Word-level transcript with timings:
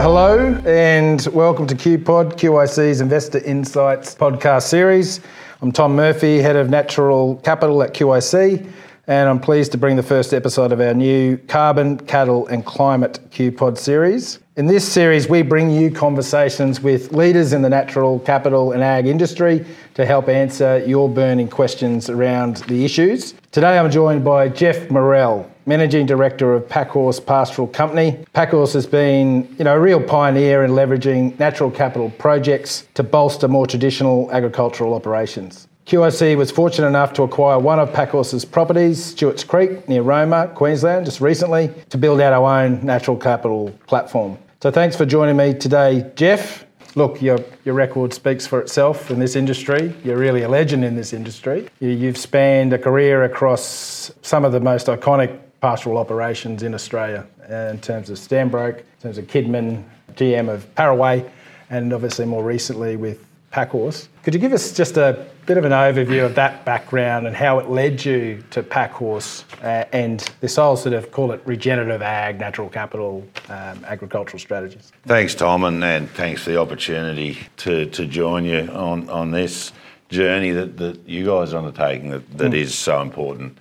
Hello 0.00 0.54
and 0.64 1.26
welcome 1.32 1.66
to 1.66 1.74
QPod, 1.74 2.34
QIC's 2.34 3.00
Investor 3.00 3.38
Insights 3.38 4.14
podcast 4.14 4.62
series. 4.62 5.20
I'm 5.60 5.72
Tom 5.72 5.96
Murphy, 5.96 6.38
Head 6.38 6.54
of 6.54 6.70
Natural 6.70 7.34
Capital 7.38 7.82
at 7.82 7.94
QIC, 7.94 8.64
and 9.08 9.28
I'm 9.28 9.40
pleased 9.40 9.72
to 9.72 9.78
bring 9.78 9.96
the 9.96 10.04
first 10.04 10.32
episode 10.32 10.70
of 10.70 10.80
our 10.80 10.94
new 10.94 11.36
Carbon, 11.48 11.98
Cattle 11.98 12.46
and 12.46 12.64
Climate 12.64 13.18
QPod 13.32 13.76
series. 13.76 14.38
In 14.54 14.66
this 14.66 14.86
series, 14.86 15.28
we 15.28 15.42
bring 15.42 15.68
you 15.68 15.90
conversations 15.90 16.80
with 16.80 17.12
leaders 17.12 17.52
in 17.52 17.62
the 17.62 17.68
natural 17.68 18.20
capital 18.20 18.70
and 18.70 18.84
ag 18.84 19.08
industry 19.08 19.66
to 19.94 20.06
help 20.06 20.28
answer 20.28 20.78
your 20.86 21.08
burning 21.08 21.48
questions 21.48 22.08
around 22.08 22.58
the 22.68 22.84
issues. 22.84 23.34
Today, 23.50 23.76
I'm 23.76 23.90
joined 23.90 24.24
by 24.24 24.48
Geoff 24.48 24.76
Murell, 24.90 25.50
Managing 25.68 26.06
Director 26.06 26.54
of 26.54 26.66
Packhorse 26.66 27.20
Pastoral 27.20 27.68
Company. 27.68 28.24
Packhorse 28.32 28.72
has 28.72 28.86
been, 28.86 29.54
you 29.58 29.64
know, 29.64 29.76
a 29.76 29.78
real 29.78 30.02
pioneer 30.02 30.64
in 30.64 30.70
leveraging 30.70 31.38
natural 31.38 31.70
capital 31.70 32.08
projects 32.12 32.88
to 32.94 33.02
bolster 33.02 33.48
more 33.48 33.66
traditional 33.66 34.32
agricultural 34.32 34.94
operations. 34.94 35.68
QIC 35.84 36.38
was 36.38 36.50
fortunate 36.50 36.88
enough 36.88 37.12
to 37.12 37.22
acquire 37.22 37.58
one 37.58 37.78
of 37.78 37.92
Packhorse's 37.92 38.46
properties, 38.46 39.04
Stewart's 39.04 39.44
Creek, 39.44 39.86
near 39.90 40.00
Roma, 40.00 40.50
Queensland, 40.54 41.04
just 41.04 41.20
recently, 41.20 41.70
to 41.90 41.98
build 41.98 42.22
out 42.22 42.32
our 42.32 42.62
own 42.62 42.82
natural 42.82 43.18
capital 43.18 43.70
platform. 43.86 44.38
So 44.62 44.70
thanks 44.70 44.96
for 44.96 45.04
joining 45.04 45.36
me 45.36 45.52
today, 45.52 46.10
Geoff. 46.16 46.64
Look, 46.94 47.20
your, 47.20 47.38
your 47.66 47.74
record 47.74 48.14
speaks 48.14 48.46
for 48.46 48.58
itself 48.62 49.10
in 49.10 49.18
this 49.18 49.36
industry. 49.36 49.94
You're 50.02 50.16
really 50.16 50.44
a 50.44 50.48
legend 50.48 50.82
in 50.82 50.96
this 50.96 51.12
industry. 51.12 51.68
You, 51.80 51.90
you've 51.90 52.16
spanned 52.16 52.72
a 52.72 52.78
career 52.78 53.24
across 53.24 54.10
some 54.22 54.46
of 54.46 54.52
the 54.52 54.60
most 54.60 54.86
iconic 54.86 55.38
pastoral 55.60 55.98
operations 55.98 56.62
in 56.62 56.74
Australia 56.74 57.26
in 57.48 57.80
terms 57.80 58.10
of 58.10 58.18
Stanbroke, 58.18 58.78
in 58.78 59.02
terms 59.02 59.18
of 59.18 59.26
Kidman, 59.26 59.84
GM 60.14 60.48
of 60.48 60.72
Paraway, 60.74 61.28
and 61.70 61.92
obviously 61.92 62.26
more 62.26 62.44
recently 62.44 62.96
with 62.96 63.24
Packhorse. 63.50 64.08
Could 64.22 64.34
you 64.34 64.40
give 64.40 64.52
us 64.52 64.72
just 64.72 64.98
a 64.98 65.26
bit 65.46 65.56
of 65.56 65.64
an 65.64 65.72
overview 65.72 66.26
of 66.26 66.34
that 66.34 66.66
background 66.66 67.26
and 67.26 67.34
how 67.34 67.58
it 67.58 67.70
led 67.70 68.04
you 68.04 68.44
to 68.50 68.62
Packhorse 68.62 69.44
uh, 69.62 69.86
and 69.92 70.20
this 70.40 70.56
whole 70.56 70.76
sort 70.76 70.92
of 70.92 71.10
call 71.10 71.32
it 71.32 71.40
regenerative 71.46 72.02
ag, 72.02 72.38
natural 72.38 72.68
capital, 72.68 73.26
um, 73.48 73.82
agricultural 73.86 74.38
strategies? 74.38 74.92
Thanks, 75.06 75.34
Tom, 75.34 75.64
and, 75.64 75.82
and 75.82 76.10
thanks 76.10 76.42
for 76.42 76.50
the 76.50 76.60
opportunity 76.60 77.38
to, 77.58 77.86
to 77.86 78.06
join 78.06 78.44
you 78.44 78.68
on, 78.70 79.08
on 79.08 79.30
this 79.30 79.72
journey 80.10 80.50
that, 80.50 80.76
that 80.76 81.08
you 81.08 81.24
guys 81.24 81.54
are 81.54 81.58
undertaking 81.58 82.10
that, 82.10 82.38
that 82.38 82.52
mm. 82.52 82.56
is 82.56 82.74
so 82.74 83.00
important. 83.00 83.56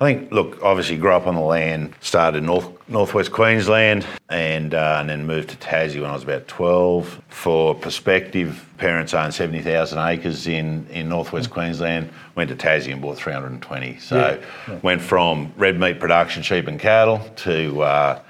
I 0.00 0.04
think, 0.04 0.30
look, 0.30 0.62
obviously 0.62 0.96
grew 0.96 1.12
up 1.12 1.26
on 1.26 1.34
the 1.34 1.40
land, 1.40 1.92
started 2.00 2.38
in 2.38 2.46
north 2.46 2.68
northwest 2.88 3.32
Queensland, 3.32 4.06
and 4.28 4.72
uh, 4.72 4.98
and 5.00 5.10
then 5.10 5.26
moved 5.26 5.50
to 5.50 5.56
Tassie 5.56 6.00
when 6.00 6.10
I 6.10 6.14
was 6.14 6.22
about 6.22 6.46
12. 6.46 7.20
For 7.28 7.74
perspective, 7.74 8.64
parents 8.76 9.12
owned 9.12 9.34
70,000 9.34 9.98
acres 9.98 10.46
in, 10.46 10.86
in 10.90 11.08
northwest. 11.08 11.50
Queensland. 11.50 12.10
Went 12.36 12.48
to 12.50 12.56
Tassie 12.56 12.92
and 12.92 13.02
bought 13.02 13.16
320. 13.16 13.98
So 13.98 14.16
yeah. 14.16 14.72
Yeah. 14.72 14.78
went 14.82 15.02
from 15.02 15.52
red 15.56 15.80
meat 15.80 15.98
production, 15.98 16.44
sheep 16.44 16.68
and 16.68 16.78
cattle, 16.78 17.20
to 17.36 17.82
uh, 17.82 18.20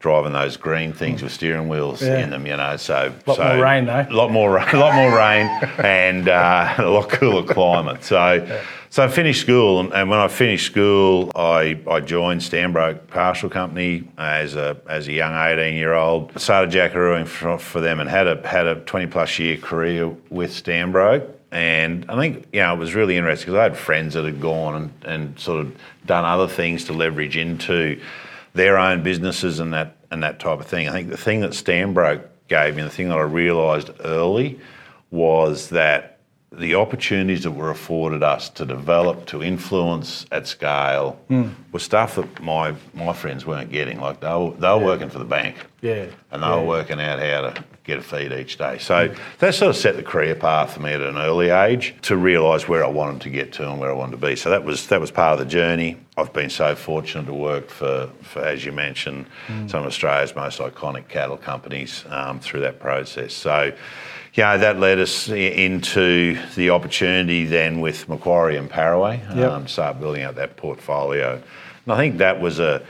driving 0.00 0.34
those 0.34 0.58
green 0.58 0.92
things 0.92 1.22
with 1.22 1.32
steering 1.32 1.70
wheels 1.70 2.02
yeah. 2.02 2.18
in 2.18 2.28
them, 2.28 2.46
you 2.46 2.54
know. 2.54 2.76
So 2.76 3.14
a 3.26 3.30
lot 3.30 3.36
so, 3.38 3.48
more 3.48 3.64
rain 3.64 3.86
though. 3.86 4.06
A 4.10 4.12
lot 4.12 4.30
more 4.30 4.58
a 4.58 4.76
lot 4.76 4.94
more 4.94 5.16
rain, 5.16 5.46
and 5.78 6.28
uh, 6.28 6.74
a 6.78 6.82
lot 6.90 7.08
cooler 7.08 7.44
climate. 7.44 8.04
So. 8.04 8.60
So 8.94 9.02
I 9.02 9.08
finished 9.08 9.40
school, 9.40 9.80
and, 9.80 9.92
and, 9.92 10.08
when 10.08 10.20
I 10.20 10.28
finished 10.28 10.66
school, 10.66 11.32
I, 11.34 11.80
I 11.90 11.98
joined 11.98 12.42
Stanbroke 12.42 13.08
Pastoral 13.08 13.50
Company 13.50 14.08
as 14.16 14.54
a 14.54 14.80
as 14.88 15.08
a 15.08 15.12
young 15.12 15.34
18 15.34 15.74
year 15.74 15.94
old. 15.94 16.38
Started 16.38 16.70
jackarooing 16.70 17.26
for, 17.26 17.58
for 17.58 17.80
them, 17.80 17.98
and 17.98 18.08
had 18.08 18.28
a 18.28 18.46
had 18.46 18.68
a 18.68 18.76
20 18.76 19.08
plus 19.08 19.36
year 19.40 19.56
career 19.56 20.10
with 20.30 20.52
Stanbroke. 20.52 21.28
And 21.50 22.08
I 22.08 22.14
think 22.14 22.46
you 22.52 22.60
know 22.60 22.72
it 22.72 22.78
was 22.78 22.94
really 22.94 23.16
interesting 23.16 23.46
because 23.52 23.58
I 23.58 23.64
had 23.64 23.76
friends 23.76 24.14
that 24.14 24.24
had 24.26 24.40
gone 24.40 24.76
and, 24.76 25.04
and 25.04 25.40
sort 25.40 25.66
of 25.66 25.76
done 26.06 26.24
other 26.24 26.46
things 26.46 26.84
to 26.84 26.92
leverage 26.92 27.36
into 27.36 28.00
their 28.52 28.78
own 28.78 29.02
businesses 29.02 29.58
and 29.58 29.72
that 29.72 29.96
and 30.12 30.22
that 30.22 30.38
type 30.38 30.60
of 30.60 30.66
thing. 30.66 30.88
I 30.88 30.92
think 30.92 31.08
the 31.10 31.16
thing 31.16 31.40
that 31.40 31.50
Stanbroke 31.50 32.22
gave 32.46 32.76
me, 32.76 32.84
the 32.84 32.90
thing 32.90 33.08
that 33.08 33.18
I 33.18 33.22
realised 33.22 33.90
early, 34.04 34.60
was 35.10 35.70
that 35.70 36.13
the 36.58 36.74
opportunities 36.74 37.42
that 37.42 37.52
were 37.52 37.70
afforded 37.70 38.22
us 38.22 38.48
to 38.50 38.64
develop, 38.64 39.26
to 39.26 39.42
influence 39.42 40.26
at 40.32 40.46
scale, 40.46 41.18
mm. 41.28 41.52
was 41.72 41.82
stuff 41.82 42.16
that 42.16 42.42
my 42.42 42.74
my 42.94 43.12
friends 43.12 43.44
weren't 43.46 43.70
getting. 43.70 44.00
Like 44.00 44.20
they 44.20 44.28
were, 44.28 44.50
they 44.52 44.68
were 44.68 44.80
yeah. 44.80 44.84
working 44.84 45.10
for 45.10 45.18
the 45.18 45.24
bank, 45.24 45.56
yeah, 45.80 46.06
and 46.30 46.42
they 46.42 46.46
yeah. 46.46 46.56
were 46.56 46.66
working 46.66 47.00
out 47.00 47.18
how 47.18 47.40
to 47.42 47.64
get 47.84 47.98
a 47.98 48.02
feed 48.02 48.32
each 48.32 48.56
day. 48.56 48.78
So 48.78 49.08
mm. 49.08 49.18
that 49.38 49.54
sort 49.54 49.70
of 49.70 49.76
set 49.76 49.96
the 49.96 50.02
career 50.02 50.34
path 50.34 50.72
for 50.72 50.80
me 50.80 50.92
at 50.92 51.02
an 51.02 51.18
early 51.18 51.50
age 51.50 51.94
to 52.02 52.16
realise 52.16 52.66
where 52.66 52.82
I 52.82 52.88
wanted 52.88 53.20
to 53.22 53.30
get 53.30 53.52
to 53.54 53.70
and 53.70 53.78
where 53.78 53.90
I 53.90 53.94
wanted 53.94 54.20
to 54.20 54.26
be. 54.26 54.36
So 54.36 54.50
that 54.50 54.64
was 54.64 54.86
that 54.88 55.00
was 55.00 55.10
part 55.10 55.34
of 55.34 55.38
the 55.38 55.50
journey. 55.50 55.98
I've 56.16 56.32
been 56.32 56.50
so 56.50 56.74
fortunate 56.76 57.26
to 57.26 57.34
work 57.34 57.68
for, 57.68 58.08
for 58.22 58.40
as 58.42 58.64
you 58.64 58.72
mentioned, 58.72 59.26
mm. 59.48 59.68
some 59.68 59.80
of 59.80 59.86
Australia's 59.86 60.34
most 60.34 60.60
iconic 60.60 61.08
cattle 61.08 61.36
companies 61.36 62.04
um, 62.08 62.38
through 62.38 62.60
that 62.60 62.78
process. 62.78 63.34
So 63.34 63.72
yeah, 64.34 64.56
that 64.56 64.80
led 64.80 64.98
us 64.98 65.28
into 65.28 66.38
the 66.56 66.70
opportunity 66.70 67.46
then 67.46 67.80
with 67.80 68.08
Macquarie 68.08 68.56
and 68.56 68.68
Paraway 68.68 69.22
yep. 69.34 69.50
um, 69.50 69.66
to 69.66 69.72
start 69.72 70.00
building 70.00 70.22
out 70.22 70.34
that 70.34 70.56
portfolio. 70.56 71.40
And 71.84 71.92
I 71.92 71.96
think 71.96 72.18
that 72.18 72.40
was 72.40 72.58
a 72.58 72.84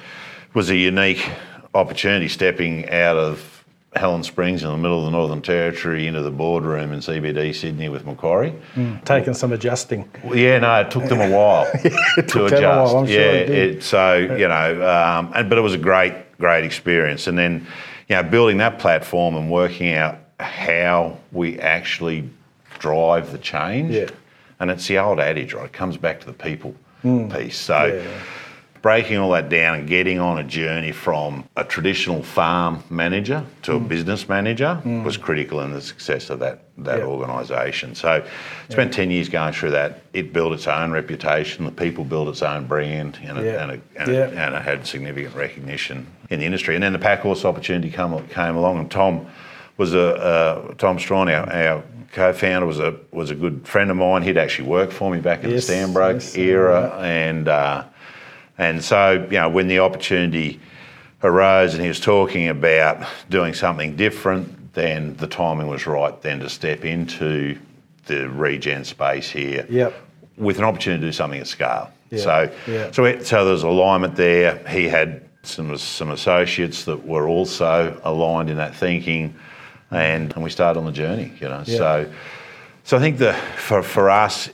was 0.54 0.70
a 0.70 0.76
unique 0.76 1.28
opportunity 1.74 2.28
stepping 2.28 2.88
out 2.88 3.16
of 3.16 3.64
Helen 3.96 4.24
Springs 4.24 4.62
in 4.62 4.70
the 4.70 4.76
middle 4.76 5.00
of 5.00 5.04
the 5.04 5.10
Northern 5.10 5.42
Territory 5.42 6.06
into 6.06 6.22
the 6.22 6.30
boardroom 6.30 6.92
in 6.92 7.00
CBD 7.00 7.54
Sydney 7.54 7.88
with 7.88 8.06
Macquarie. 8.06 8.54
Mm, 8.74 9.04
taking 9.04 9.34
some 9.34 9.52
adjusting. 9.52 10.08
Well, 10.24 10.36
yeah, 10.36 10.58
no, 10.58 10.80
it 10.80 10.90
took 10.90 11.04
them 11.04 11.20
a 11.20 11.30
while 11.30 11.70
to 12.26 12.46
adjust. 12.46 12.94
While, 12.94 13.08
yeah, 13.08 13.16
sure 13.16 13.34
it 13.34 13.50
it, 13.50 13.82
so 13.82 14.16
you 14.16 14.48
know, 14.48 14.88
um, 14.88 15.32
and 15.34 15.50
but 15.50 15.58
it 15.58 15.62
was 15.62 15.74
a 15.74 15.78
great, 15.78 16.14
great 16.38 16.64
experience. 16.64 17.26
And 17.26 17.36
then, 17.36 17.66
you 18.08 18.16
know, 18.16 18.22
building 18.22 18.56
that 18.58 18.78
platform 18.78 19.36
and 19.36 19.50
working 19.50 19.92
out 19.92 20.18
how 20.40 21.18
we 21.32 21.58
actually 21.58 22.28
drive 22.78 23.32
the 23.32 23.38
change. 23.38 23.94
Yeah. 23.94 24.10
And 24.60 24.70
it's 24.70 24.86
the 24.86 24.98
old 24.98 25.20
adage, 25.20 25.54
right? 25.54 25.66
It 25.66 25.72
comes 25.72 25.96
back 25.96 26.20
to 26.20 26.26
the 26.26 26.32
people 26.32 26.74
mm. 27.02 27.34
piece. 27.34 27.58
So 27.58 27.86
yeah. 27.86 28.20
breaking 28.82 29.18
all 29.18 29.30
that 29.32 29.48
down 29.48 29.78
and 29.78 29.88
getting 29.88 30.18
on 30.18 30.38
a 30.38 30.44
journey 30.44 30.92
from 30.92 31.44
a 31.56 31.64
traditional 31.64 32.22
farm 32.22 32.82
manager 32.90 33.44
to 33.62 33.72
mm. 33.72 33.76
a 33.76 33.80
business 33.80 34.28
manager 34.28 34.80
mm. 34.84 35.04
was 35.04 35.16
critical 35.16 35.60
in 35.60 35.72
the 35.72 35.80
success 35.80 36.30
of 36.30 36.38
that 36.40 36.60
that 36.78 36.98
yeah. 36.98 37.04
organisation. 37.04 37.94
So 37.94 38.26
spent. 38.68 38.92
10 38.92 39.10
years 39.10 39.28
going 39.28 39.52
through 39.52 39.70
that. 39.70 40.00
It 40.12 40.32
built 40.32 40.52
its 40.52 40.66
own 40.66 40.90
reputation, 40.90 41.64
the 41.64 41.70
people 41.70 42.04
built 42.04 42.28
its 42.28 42.42
own 42.42 42.66
brand, 42.66 43.18
and 43.22 43.38
it, 43.38 43.54
and, 43.54 43.70
it, 43.70 43.82
and, 43.96 44.08
it, 44.08 44.34
and 44.34 44.54
it 44.54 44.62
had 44.62 44.84
significant 44.84 45.36
recognition 45.36 46.06
in 46.30 46.40
the 46.40 46.46
industry. 46.46 46.74
And 46.74 46.82
then 46.82 46.92
the 46.92 46.98
Packhorse 46.98 47.44
opportunity 47.44 47.90
come, 47.90 48.26
came 48.28 48.56
along, 48.56 48.78
and 48.78 48.90
Tom 48.90 49.26
was 49.76 49.94
a 49.94 50.14
uh, 50.14 50.74
Tom 50.74 50.98
Strawn, 50.98 51.28
our, 51.28 51.52
our, 51.52 51.84
co-founder, 52.12 52.66
was 52.66 52.78
a 52.78 52.96
was 53.10 53.30
a 53.30 53.34
good 53.34 53.66
friend 53.66 53.90
of 53.90 53.96
mine. 53.96 54.22
He'd 54.22 54.38
actually 54.38 54.68
worked 54.68 54.92
for 54.92 55.10
me 55.10 55.20
back 55.20 55.44
in 55.44 55.50
yes, 55.50 55.66
the 55.66 55.72
Stanbroke 55.72 56.14
yes, 56.14 56.36
era, 56.36 56.96
and 57.00 57.48
uh, 57.48 57.84
and 58.56 58.82
so 58.82 59.26
you 59.30 59.38
know 59.38 59.48
when 59.48 59.68
the 59.68 59.80
opportunity 59.80 60.60
arose 61.22 61.74
and 61.74 61.82
he 61.82 61.88
was 61.88 62.00
talking 62.00 62.48
about 62.48 63.04
doing 63.30 63.54
something 63.54 63.96
different, 63.96 64.74
then 64.74 65.16
the 65.16 65.26
timing 65.26 65.66
was 65.66 65.86
right 65.86 66.20
then 66.22 66.38
to 66.40 66.48
step 66.48 66.84
into 66.84 67.58
the 68.06 68.28
regen 68.28 68.84
space 68.84 69.30
here. 69.30 69.66
Yep. 69.68 69.94
With 70.36 70.58
an 70.58 70.64
opportunity 70.64 71.00
to 71.00 71.06
do 71.08 71.12
something 71.12 71.40
at 71.40 71.46
scale. 71.46 71.90
So, 72.16 72.52
so, 72.92 73.04
it, 73.06 73.26
so 73.26 73.44
there 73.44 73.52
was 73.52 73.64
alignment 73.64 74.14
there. 74.14 74.58
He 74.68 74.84
had 74.84 75.28
some 75.42 75.76
some 75.76 76.10
associates 76.10 76.84
that 76.84 77.04
were 77.04 77.28
also 77.28 78.00
aligned 78.04 78.50
in 78.50 78.56
that 78.58 78.74
thinking 78.74 79.34
and, 79.94 80.32
and 80.32 80.42
we 80.42 80.50
started 80.50 80.78
on 80.78 80.86
the 80.86 80.92
journey, 80.92 81.32
you 81.40 81.48
know. 81.48 81.62
Yeah. 81.66 81.76
So, 81.76 82.12
so 82.84 82.96
I 82.96 83.00
think 83.00 83.18
the 83.18 83.32
for, 83.56 83.82
for 83.82 84.10
us, 84.10 84.50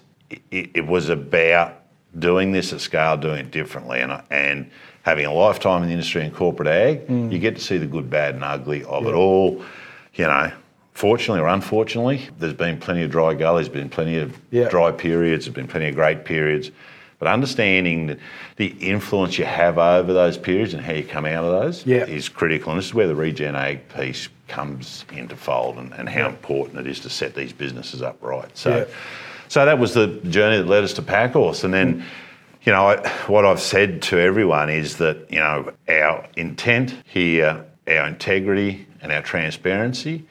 it, 0.51 0.71
it, 0.75 0.87
was 0.87 1.09
about 1.09 1.83
doing 2.19 2.53
this 2.53 2.73
at 2.73 2.81
scale, 2.81 3.17
doing 3.17 3.41
it 3.41 3.51
differently, 3.51 4.01
and 4.01 4.23
and 4.31 4.71
having 5.03 5.27
a 5.27 5.33
lifetime 5.33 5.83
in 5.83 5.89
the 5.89 5.95
industry 5.95 6.23
and 6.23 6.35
corporate 6.35 6.69
ag, 6.69 7.07
mm. 7.07 7.33
you 7.33 7.39
get 7.39 7.57
to 7.57 7.61
see 7.61 7.79
the 7.79 7.87
good, 7.87 8.11
bad, 8.11 8.35
and 8.35 8.45
ugly 8.45 8.85
of 8.85 9.05
yeah. 9.05 9.11
it 9.11 9.15
all. 9.15 9.65
You 10.15 10.27
know, 10.27 10.53
fortunately 10.93 11.41
or 11.41 11.49
unfortunately, 11.49 12.29
there's 12.39 12.55
been 12.55 12.79
plenty 12.79 13.03
of 13.03 13.11
dry 13.11 13.35
gullies, 13.35 13.69
been 13.69 13.89
plenty 13.89 14.19
of 14.19 14.37
yeah. 14.51 14.69
dry 14.69 14.93
periods, 14.93 15.47
there's 15.47 15.55
been 15.55 15.69
plenty 15.69 15.89
of 15.89 15.95
great 15.95 16.25
periods. 16.25 16.71
But 17.21 17.29
understanding 17.29 18.19
the 18.57 18.67
influence 18.67 19.39
you 19.39 19.45
have 19.45 19.79
over 19.79 20.13
those 20.13 20.37
periods 20.37 20.75
and 20.75 20.83
how 20.83 20.95
you 20.95 21.05
come 21.05 21.27
out 21.27 21.45
of 21.45 21.63
those 21.63 21.87
yeah. 21.87 22.05
is 22.07 22.29
critical. 22.29 22.73
And 22.73 22.79
this 22.79 22.87
is 22.87 22.95
where 22.95 23.07
the 23.07 23.15
regen 23.15 23.55
ag 23.55 23.89
piece 23.91 24.29
comes 24.49 25.05
into 25.13 25.37
fold 25.37 25.77
and, 25.77 25.93
and 25.95 26.09
how 26.09 26.27
important 26.27 26.81
it 26.81 26.89
is 26.89 26.99
to 27.01 27.11
set 27.11 27.35
these 27.35 27.53
businesses 27.53 28.03
up 28.03 28.17
right. 28.21 28.51
So, 28.57 28.79
yeah. 28.79 28.85
so 29.47 29.65
that 29.65 29.79
was 29.79 29.95
the 29.95 30.09
journey 30.31 30.57
that 30.57 30.67
led 30.67 30.83
us 30.83 30.95
to 30.95 31.03
Packhorse. 31.03 31.63
And 31.63 31.73
then, 31.73 32.05
you 32.65 32.73
know, 32.73 32.97
what 33.29 33.45
I've 33.45 33.61
said 33.61 34.03
to 34.03 34.19
everyone 34.19 34.69
is 34.69 34.97
that, 34.97 35.31
you 35.31 35.39
know, 35.39 35.73
our 35.89 36.27
intent 36.37 36.97
here 37.05 37.65
our 37.91 38.07
integrity 38.07 38.87
and 39.03 39.13
our 39.13 39.23
transparency 39.23 40.25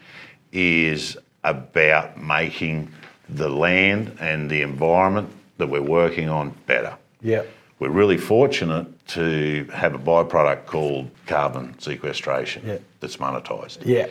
is 0.51 1.17
about 1.43 2.21
making 2.21 2.91
the 3.27 3.49
land 3.49 4.17
and 4.19 4.49
the 4.49 4.61
environment 4.61 5.29
that 5.59 5.67
we're 5.67 5.81
working 5.81 6.27
on 6.29 6.55
better. 6.65 6.97
Yeah. 7.21 7.43
We're 7.77 7.89
really 7.89 8.17
fortunate 8.17 8.87
to 9.09 9.65
have 9.73 9.93
a 9.93 9.99
byproduct 9.99 10.65
called 10.65 11.11
carbon 11.27 11.77
sequestration 11.79 12.63
Yeah. 12.65 12.77
that's 12.99 13.17
monetised. 13.17 13.85
Yeah. 13.85 14.07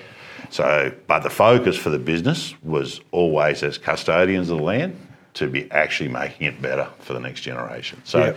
So, 0.50 0.92
but 1.06 1.20
the 1.22 1.30
focus 1.30 1.76
for 1.76 1.90
the 1.90 1.98
business 1.98 2.54
was 2.62 3.00
always 3.10 3.62
as 3.62 3.76
custodians 3.76 4.48
of 4.50 4.58
the 4.58 4.62
land 4.64 4.96
to 5.34 5.48
be 5.48 5.70
actually 5.72 6.08
making 6.08 6.46
it 6.46 6.62
better 6.62 6.88
for 7.00 7.12
the 7.12 7.20
next 7.20 7.40
generation. 7.40 8.00
So, 8.04 8.18
Yeah. 8.18 8.32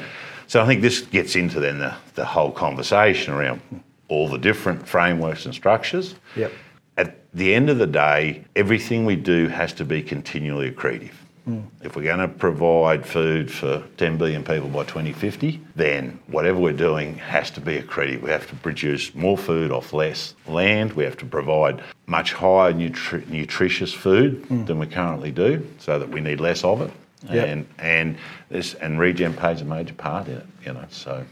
so 0.47 0.61
I 0.61 0.65
think 0.65 0.81
this 0.81 1.01
gets 1.01 1.35
into 1.35 1.59
then 1.59 1.79
the, 1.79 1.93
the 2.15 2.25
whole 2.25 2.51
conversation 2.51 3.33
around 3.33 3.61
all 4.07 4.27
the 4.27 4.37
different 4.37 4.85
frameworks 4.87 5.45
and 5.45 5.53
structures. 5.53 6.15
Yep. 6.35 6.51
At 6.97 7.15
the 7.33 7.53
end 7.55 7.69
of 7.69 7.77
the 7.77 7.87
day, 7.87 8.43
everything 8.57 9.05
we 9.05 9.15
do 9.15 9.47
has 9.47 9.71
to 9.73 9.85
be 9.85 10.01
continually 10.01 10.69
accretive. 10.71 11.13
Mm. 11.47 11.65
If 11.81 11.95
we're 11.95 12.03
going 12.03 12.19
to 12.19 12.27
provide 12.27 13.05
food 13.05 13.51
for 13.51 13.83
10 13.97 14.17
billion 14.17 14.43
people 14.43 14.69
by 14.69 14.83
2050, 14.83 15.59
then 15.75 16.19
whatever 16.27 16.59
we're 16.59 16.73
doing 16.73 17.15
has 17.15 17.49
to 17.51 17.61
be 17.61 17.79
accretive. 17.79 18.21
We 18.21 18.29
have 18.29 18.47
to 18.49 18.55
produce 18.55 19.15
more 19.15 19.37
food 19.37 19.71
off 19.71 19.91
less 19.91 20.35
land. 20.47 20.93
We 20.93 21.03
have 21.03 21.17
to 21.17 21.25
provide 21.25 21.83
much 22.05 22.33
higher 22.33 22.73
nutri- 22.73 23.27
nutritious 23.27 23.93
food 23.93 24.43
mm. 24.43 24.67
than 24.67 24.77
we 24.77 24.85
currently 24.85 25.31
do, 25.31 25.67
so 25.79 25.97
that 25.97 26.09
we 26.09 26.21
need 26.21 26.39
less 26.39 26.63
of 26.63 26.81
it. 26.81 26.91
Yep. 27.29 27.47
And 27.47 27.67
and 27.77 28.17
this 28.49 28.73
and 28.75 28.99
regen 28.99 29.33
plays 29.33 29.61
a 29.61 29.65
major 29.65 29.93
part 29.93 30.27
in 30.27 30.37
it. 30.37 30.45
You 30.65 30.73
know, 30.73 30.85
so. 30.89 31.25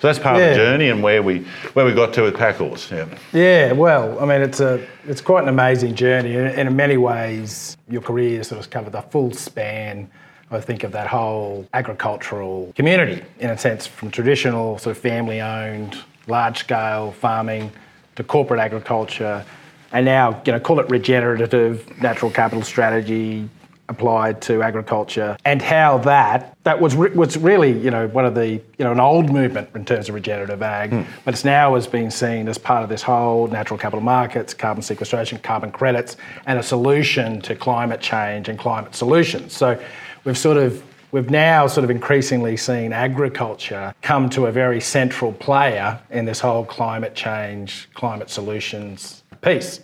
So 0.00 0.08
that's 0.08 0.18
part 0.18 0.40
of 0.40 0.48
the 0.48 0.54
journey 0.54 0.88
and 0.88 1.02
where 1.02 1.22
we 1.22 1.46
where 1.72 1.86
we 1.86 1.92
got 1.94 2.12
to 2.14 2.22
with 2.22 2.34
Packhorse. 2.34 2.90
Yeah. 2.90 3.06
Yeah, 3.32 3.72
well, 3.72 4.18
I 4.20 4.26
mean, 4.26 4.42
it's 4.42 4.60
a 4.60 4.86
it's 5.06 5.20
quite 5.20 5.42
an 5.44 5.48
amazing 5.48 5.94
journey, 5.94 6.36
and 6.36 6.48
and 6.48 6.68
in 6.68 6.76
many 6.76 6.96
ways, 6.96 7.76
your 7.88 8.02
career 8.02 8.42
sort 8.44 8.60
of 8.60 8.70
covered 8.70 8.92
the 8.92 9.02
full 9.02 9.32
span. 9.32 10.10
I 10.50 10.60
think 10.60 10.84
of 10.84 10.92
that 10.92 11.06
whole 11.06 11.66
agricultural 11.72 12.72
community, 12.76 13.24
in 13.40 13.50
a 13.50 13.58
sense, 13.58 13.86
from 13.86 14.10
traditional 14.10 14.78
sort 14.78 14.96
of 14.96 15.02
family-owned, 15.02 15.98
large-scale 16.28 17.12
farming 17.12 17.72
to 18.16 18.22
corporate 18.22 18.60
agriculture, 18.60 19.44
and 19.92 20.04
now 20.04 20.42
you 20.44 20.52
know 20.52 20.60
call 20.60 20.80
it 20.80 20.88
regenerative 20.90 22.00
natural 22.02 22.30
capital 22.30 22.62
strategy 22.62 23.48
applied 23.88 24.40
to 24.42 24.62
agriculture, 24.62 25.36
and 25.44 25.60
how 25.60 25.98
that 25.98 26.56
that 26.64 26.80
was 26.80 26.96
re- 26.96 27.10
was 27.10 27.36
really 27.36 27.72
you 27.78 27.90
know 27.90 28.08
one 28.08 28.24
of 28.24 28.34
the 28.34 28.48
you 28.48 28.62
know 28.78 28.92
an 28.92 29.00
old 29.00 29.30
movement 29.30 29.68
in 29.74 29.84
terms 29.84 30.08
of 30.08 30.14
regenerative 30.14 30.62
ag, 30.62 30.90
hmm. 30.90 31.02
but 31.24 31.34
it's 31.34 31.44
now 31.44 31.74
has 31.74 31.86
been 31.86 32.10
seen 32.10 32.48
as 32.48 32.58
part 32.58 32.82
of 32.82 32.88
this 32.88 33.02
whole 33.02 33.46
natural 33.48 33.78
capital 33.78 34.02
markets, 34.02 34.54
carbon 34.54 34.82
sequestration, 34.82 35.38
carbon 35.38 35.70
credits, 35.70 36.16
and 36.46 36.58
a 36.58 36.62
solution 36.62 37.40
to 37.42 37.54
climate 37.54 38.00
change 38.00 38.48
and 38.48 38.58
climate 38.58 38.94
solutions. 38.94 39.52
So 39.52 39.80
we've 40.24 40.38
sort 40.38 40.56
of 40.56 40.82
we've 41.14 41.30
now 41.30 41.68
sort 41.68 41.84
of 41.84 41.90
increasingly 41.90 42.56
seen 42.56 42.92
agriculture 42.92 43.94
come 44.02 44.28
to 44.30 44.46
a 44.46 44.52
very 44.52 44.80
central 44.80 45.32
player 45.32 46.00
in 46.10 46.24
this 46.24 46.40
whole 46.40 46.64
climate 46.64 47.14
change, 47.14 47.88
climate 47.94 48.28
solutions 48.28 49.22
piece. 49.40 49.80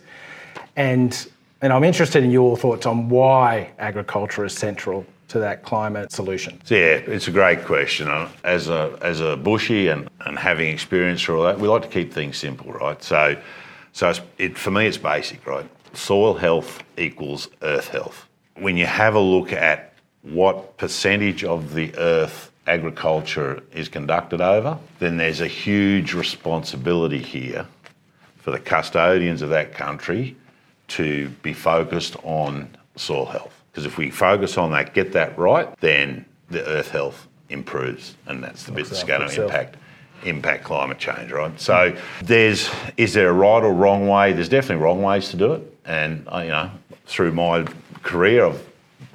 And, 0.75 1.30
and 1.61 1.71
I'm 1.71 1.83
interested 1.83 2.23
in 2.23 2.31
your 2.31 2.57
thoughts 2.57 2.85
on 2.85 3.07
why 3.09 3.71
agriculture 3.77 4.43
is 4.45 4.53
central 4.53 5.05
to 5.27 5.39
that 5.39 5.63
climate 5.63 6.11
solution. 6.11 6.59
So 6.65 6.75
yeah, 6.75 6.97
it's 7.15 7.27
a 7.27 7.31
great 7.31 7.63
question. 7.63 8.09
Uh, 8.09 8.29
As 8.43 8.67
a 8.67 8.97
as 9.01 9.21
a 9.21 9.37
bushy 9.37 9.87
and, 9.87 10.09
and 10.25 10.37
having 10.37 10.69
experience 10.69 11.21
through 11.21 11.37
all 11.37 11.43
that, 11.45 11.59
we 11.59 11.67
like 11.67 11.83
to 11.83 11.87
keep 11.87 12.11
things 12.11 12.37
simple, 12.37 12.73
right? 12.73 13.01
So, 13.01 13.37
so 13.93 14.13
it 14.37 14.57
for 14.57 14.71
me, 14.71 14.87
it's 14.87 14.97
basic, 14.97 15.45
right? 15.47 15.65
Soil 15.93 16.33
health 16.33 16.83
equals 16.97 17.47
earth 17.61 17.87
health. 17.87 18.27
When 18.55 18.75
you 18.75 18.85
have 18.85 19.15
a 19.15 19.19
look 19.19 19.53
at 19.53 19.93
what 20.23 20.77
percentage 20.77 21.43
of 21.43 21.73
the 21.73 21.95
earth 21.97 22.51
agriculture 22.67 23.63
is 23.73 23.87
conducted 23.87 24.41
over, 24.41 24.77
then 24.99 25.17
there's 25.17 25.41
a 25.41 25.47
huge 25.47 26.13
responsibility 26.13 27.17
here 27.17 27.65
for 28.37 28.51
the 28.51 28.59
custodians 28.59 29.41
of 29.41 29.49
that 29.49 29.73
country 29.73 30.35
to 30.95 31.29
be 31.41 31.53
focused 31.53 32.15
on 32.23 32.75
soil 32.95 33.25
health. 33.25 33.61
Because 33.71 33.85
if 33.85 33.97
we 33.97 34.09
focus 34.09 34.57
on 34.57 34.71
that, 34.71 34.93
get 34.93 35.13
that 35.13 35.37
right, 35.37 35.73
then 35.79 36.25
the 36.49 36.65
earth 36.67 36.91
health 36.91 37.27
improves, 37.49 38.15
and 38.27 38.43
that's 38.43 38.63
the 38.63 38.71
bit 38.71 38.87
that's 38.87 39.03
going 39.03 39.27
to 39.29 39.43
impact 39.43 39.77
impact 40.23 40.63
climate 40.63 40.99
change, 40.99 41.31
right? 41.31 41.59
So 41.59 41.95
there's 42.21 42.69
is 42.97 43.13
there 43.13 43.29
a 43.29 43.33
right 43.33 43.63
or 43.63 43.73
wrong 43.73 44.07
way? 44.07 44.33
There's 44.33 44.49
definitely 44.49 44.83
wrong 44.83 45.01
ways 45.01 45.29
to 45.29 45.37
do 45.37 45.53
it, 45.53 45.77
and 45.85 46.27
uh, 46.27 46.39
you 46.39 46.49
know 46.49 46.71
through 47.05 47.31
my 47.31 47.65
career, 48.03 48.45
I've 48.45 48.65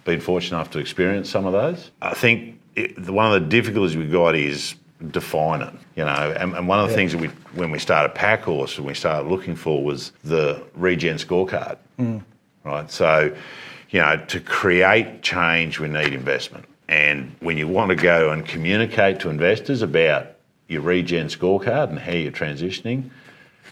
been 0.05 0.21
fortunate 0.21 0.57
enough 0.57 0.71
to 0.73 0.79
experience 0.79 1.31
some 1.31 1.47
of 1.47 1.53
those. 1.53 1.91
I 2.03 2.15
think 2.15 2.59
it, 2.75 3.03
the, 3.03 3.13
one 3.13 3.33
of 3.33 3.43
the 3.43 3.49
difficulties 3.49 3.97
we've 3.97 4.13
got 4.13 4.35
is 4.35 4.75
define 5.11 5.63
it, 5.63 5.73
you 5.95 6.05
know. 6.05 6.35
And, 6.39 6.55
and 6.55 6.69
one 6.69 6.81
of 6.81 6.89
the 6.89 6.95
things 6.95 7.13
that 7.13 7.21
we, 7.21 7.29
when 7.55 7.71
we 7.71 7.79
started 7.79 8.15
Packhorse, 8.15 8.79
when 8.79 8.87
we 8.87 8.95
started 8.95 9.29
looking 9.29 9.55
for 9.55 9.83
was 9.83 10.13
the 10.25 10.63
regen 10.75 11.17
scorecard, 11.17 11.77
mm. 11.99 12.23
right? 12.65 12.91
So, 12.91 13.35
you 13.91 14.01
know, 14.01 14.17
to 14.29 14.41
create 14.41 15.23
change, 15.23 15.79
we 15.79 15.89
need 15.89 16.13
investment. 16.13 16.65
And 16.89 17.35
when 17.41 17.59
you 17.59 17.69
want 17.69 17.91
to 17.91 17.97
go 17.97 18.31
and 18.31 18.47
communicate 18.47 19.21
to 19.21 19.29
investors 19.29 19.83
about 19.83 20.29
your 20.69 20.83
regen 20.83 21.27
scorecard 21.29 21.91
and 21.91 21.99
how 21.99 22.13
you're 22.13 22.33
transitioning, 22.33 23.11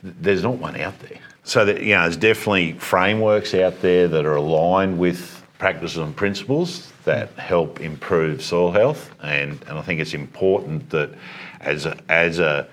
there's 0.03 0.43
not 0.43 0.59
one 0.59 0.79
out 0.81 0.99
there. 1.01 1.19
So 1.45 1.65
that 1.65 1.83
you 1.83 1.95
know, 1.95 2.03
there's 2.03 2.17
definitely 2.17 2.73
frameworks 2.73 3.55
out 3.55 3.81
there 3.83 4.09
that 4.09 4.25
are 4.25 4.37
aligned 4.37 4.99
with 4.99 5.43
practices 5.59 5.99
and 5.99 6.15
principles 6.15 6.93
that 7.05 7.31
help 7.35 7.81
improve 7.81 8.43
soil 8.43 8.73
health, 8.73 9.11
and, 9.23 9.63
and 9.69 9.79
I 9.79 9.83
think 9.83 10.01
it's 10.01 10.15
important 10.15 10.91
that 10.91 11.11
as 11.61 11.87
a, 11.87 11.97
as 12.09 12.39
a 12.39 12.67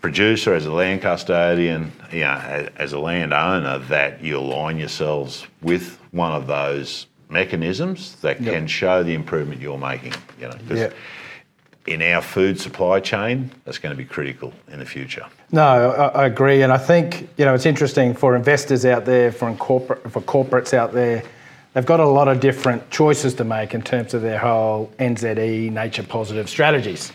producer, 0.00 0.54
as 0.54 0.66
a 0.66 0.72
land 0.72 1.02
custodian, 1.02 1.92
you 2.12 2.20
know, 2.20 2.32
as, 2.32 2.68
as 2.76 2.92
a 2.92 2.98
landowner, 2.98 3.78
that 3.88 4.22
you 4.22 4.38
align 4.38 4.78
yourselves 4.78 5.46
with 5.62 5.98
one 6.12 6.32
of 6.32 6.46
those 6.46 7.06
mechanisms 7.28 8.16
that 8.20 8.40
Yep. 8.40 8.52
can 8.52 8.66
show 8.66 9.02
the 9.02 9.14
improvement 9.14 9.60
you're 9.60 9.78
making. 9.78 10.12
You 10.40 10.48
know, 10.48 10.56
'cause 10.68 10.78
Yep. 10.78 10.94
in 11.86 12.02
our 12.02 12.20
food 12.22 12.60
supply 12.60 13.00
chain, 13.00 13.50
that's 13.64 13.78
going 13.78 13.92
to 13.92 13.96
be 13.96 14.04
critical 14.04 14.52
in 14.70 14.78
the 14.78 14.84
future. 14.86 15.24
No, 15.52 15.90
I, 16.14 16.22
I 16.22 16.26
agree, 16.26 16.62
and 16.62 16.72
I 16.72 16.78
think 16.78 17.28
you 17.36 17.44
know 17.44 17.54
it's 17.54 17.66
interesting 17.66 18.14
for 18.14 18.36
investors 18.36 18.84
out 18.86 19.04
there, 19.04 19.30
for 19.32 19.52
corporate, 19.54 20.10
for 20.10 20.20
corporates 20.22 20.72
out 20.74 20.92
there. 20.92 21.22
They've 21.74 21.84
got 21.84 21.98
a 21.98 22.06
lot 22.06 22.28
of 22.28 22.38
different 22.38 22.88
choices 22.90 23.34
to 23.34 23.44
make 23.44 23.74
in 23.74 23.82
terms 23.82 24.14
of 24.14 24.22
their 24.22 24.38
whole 24.38 24.92
NZE 25.00 25.72
nature 25.72 26.04
positive 26.04 26.48
strategies, 26.48 27.12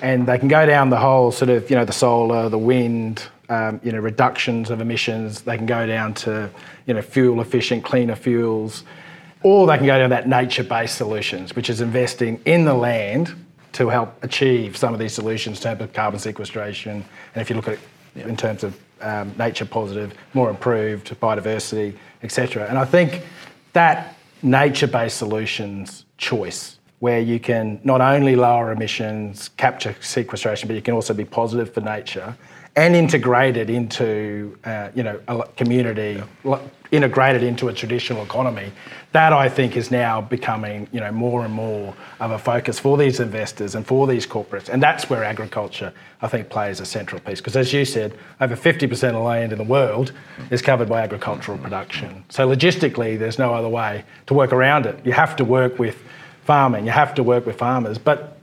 and 0.00 0.28
they 0.28 0.38
can 0.38 0.46
go 0.46 0.64
down 0.64 0.90
the 0.90 0.96
whole 0.96 1.32
sort 1.32 1.50
of 1.50 1.68
you 1.68 1.74
know 1.74 1.84
the 1.84 1.92
solar, 1.92 2.48
the 2.48 2.56
wind, 2.56 3.24
um, 3.48 3.80
you 3.82 3.90
know 3.90 3.98
reductions 3.98 4.70
of 4.70 4.80
emissions. 4.80 5.42
They 5.42 5.56
can 5.56 5.66
go 5.66 5.88
down 5.88 6.14
to 6.14 6.48
you 6.86 6.94
know 6.94 7.02
fuel 7.02 7.40
efficient, 7.40 7.82
cleaner 7.82 8.14
fuels, 8.14 8.84
or 9.42 9.66
they 9.66 9.76
can 9.76 9.86
go 9.86 9.98
down 9.98 10.10
that 10.10 10.28
nature 10.28 10.62
based 10.62 10.96
solutions, 10.96 11.56
which 11.56 11.68
is 11.68 11.80
investing 11.80 12.40
in 12.44 12.64
the 12.64 12.74
land 12.74 13.34
to 13.72 13.88
help 13.88 14.22
achieve 14.22 14.76
some 14.76 14.94
of 14.94 15.00
these 15.00 15.14
solutions 15.14 15.58
in 15.58 15.62
terms 15.64 15.80
of 15.80 15.92
carbon 15.92 16.20
sequestration. 16.20 17.04
And 17.34 17.42
if 17.42 17.50
you 17.50 17.56
look 17.56 17.66
at 17.66 17.74
it 17.74 18.26
in 18.26 18.36
terms 18.36 18.62
of 18.62 18.78
um, 19.00 19.34
nature 19.36 19.64
positive, 19.64 20.14
more 20.32 20.48
improved 20.48 21.08
biodiversity, 21.20 21.96
etc. 22.22 22.68
And 22.68 22.78
I 22.78 22.84
think 22.84 23.22
that 23.72 24.16
nature-based 24.42 25.16
solutions 25.16 26.04
choice, 26.16 26.78
where 26.98 27.20
you 27.20 27.40
can 27.40 27.80
not 27.84 28.00
only 28.00 28.36
lower 28.36 28.72
emissions, 28.72 29.50
capture 29.56 29.94
sequestration, 30.00 30.68
but 30.68 30.74
you 30.74 30.82
can 30.82 30.94
also 30.94 31.14
be 31.14 31.24
positive 31.24 31.72
for 31.72 31.80
nature 31.80 32.36
and 32.76 32.94
integrated 32.94 33.68
into, 33.68 34.56
uh, 34.64 34.90
you 34.94 35.02
know, 35.02 35.20
a 35.28 35.42
community, 35.56 36.22
lo- 36.44 36.60
integrated 36.92 37.42
into 37.42 37.68
a 37.68 37.72
traditional 37.72 38.22
economy. 38.22 38.72
That 39.12 39.32
I 39.32 39.48
think 39.48 39.76
is 39.76 39.90
now 39.90 40.20
becoming, 40.20 40.88
you 40.92 41.00
know, 41.00 41.10
more 41.10 41.44
and 41.44 41.52
more 41.52 41.94
of 42.20 42.30
a 42.30 42.38
focus 42.38 42.78
for 42.78 42.96
these 42.96 43.18
investors 43.18 43.74
and 43.74 43.84
for 43.84 44.06
these 44.06 44.26
corporates. 44.26 44.68
And 44.68 44.80
that's 44.82 45.10
where 45.10 45.24
agriculture, 45.24 45.92
I 46.22 46.28
think, 46.28 46.48
plays 46.48 46.78
a 46.80 46.86
central 46.86 47.20
piece. 47.20 47.40
Because 47.40 47.56
as 47.56 47.72
you 47.72 47.84
said, 47.84 48.16
over 48.40 48.54
50% 48.54 49.14
of 49.14 49.22
land 49.22 49.52
in 49.52 49.58
the 49.58 49.64
world 49.64 50.12
is 50.50 50.62
covered 50.62 50.88
by 50.88 51.02
agricultural 51.02 51.58
production. 51.58 52.24
So 52.28 52.48
logistically, 52.48 53.18
there's 53.18 53.38
no 53.38 53.52
other 53.52 53.68
way 53.68 54.04
to 54.26 54.34
work 54.34 54.52
around 54.52 54.86
it. 54.86 55.04
You 55.04 55.12
have 55.12 55.34
to 55.36 55.44
work 55.44 55.78
with 55.78 56.02
farming, 56.44 56.86
you 56.86 56.92
have 56.92 57.14
to 57.14 57.22
work 57.22 57.46
with 57.46 57.56
farmers. 57.56 57.98
But 57.98 58.39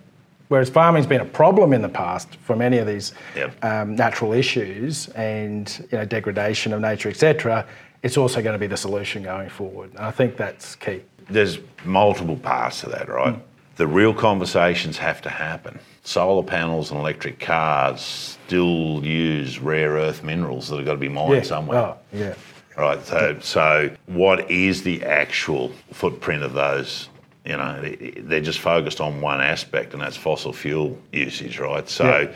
whereas 0.47 0.69
farming's 0.69 1.05
been 1.07 1.21
a 1.21 1.25
problem 1.25 1.73
in 1.73 1.81
the 1.81 1.89
past 1.89 2.35
for 2.43 2.55
many 2.55 2.77
of 2.77 2.87
these 2.87 3.13
Yep. 3.35 3.63
um, 3.63 3.95
natural 3.95 4.33
issues 4.33 5.09
and 5.09 5.85
you 5.91 5.97
know, 5.97 6.05
degradation 6.05 6.73
of 6.73 6.81
nature, 6.81 7.09
etc., 7.09 7.65
it's 8.03 8.17
also 8.17 8.41
going 8.41 8.53
to 8.53 8.59
be 8.59 8.67
the 8.67 8.77
solution 8.77 9.23
going 9.23 9.49
forward. 9.49 9.89
And 9.95 9.99
I 10.05 10.11
think 10.11 10.37
that's 10.37 10.75
key. 10.75 11.01
There's 11.29 11.59
multiple 11.83 12.37
parts 12.37 12.81
to 12.81 12.89
that, 12.89 13.09
right? 13.09 13.37
The 13.75 13.87
real 13.87 14.13
conversations 14.13 14.97
have 14.97 15.21
to 15.23 15.29
happen. 15.29 15.79
solar 16.03 16.41
panels 16.43 16.89
and 16.91 16.99
electric 17.01 17.37
cars 17.37 17.99
still 17.99 19.03
use 19.03 19.59
rare 19.59 19.91
earth 19.91 20.23
minerals 20.23 20.69
that 20.69 20.77
have 20.77 20.85
got 20.85 20.93
to 20.93 20.97
be 20.97 21.09
mined 21.09 21.33
Yeah. 21.33 21.41
somewhere. 21.41 21.77
Oh, 21.79 21.95
yeah. 22.13 22.33
Right. 22.77 23.05
So, 23.05 23.35
so 23.41 23.89
what 24.05 24.49
is 24.49 24.83
the 24.83 25.03
actual 25.03 25.73
footprint 25.91 26.43
of 26.43 26.53
those? 26.53 27.09
You 27.47 27.55
know, 27.57 27.95
they're 28.19 28.41
just 28.41 28.59
focused 28.59 28.99
on 28.99 29.21
one 29.21 29.39
aspect, 29.39 29.93
and 29.93 30.01
that's 30.01 30.17
fossil 30.17 30.51
fuel 30.51 30.97
usage, 31.13 31.59
right? 31.59 31.87
So, 31.87 32.03
Yeah. 32.05 32.27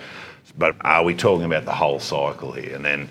but 0.57 0.75
are 0.81 1.03
we 1.03 1.13
talking 1.15 1.45
about 1.45 1.65
the 1.65 1.73
whole 1.73 1.99
cycle 1.99 2.53
here? 2.53 2.75
And 2.75 2.85
then, 2.85 3.09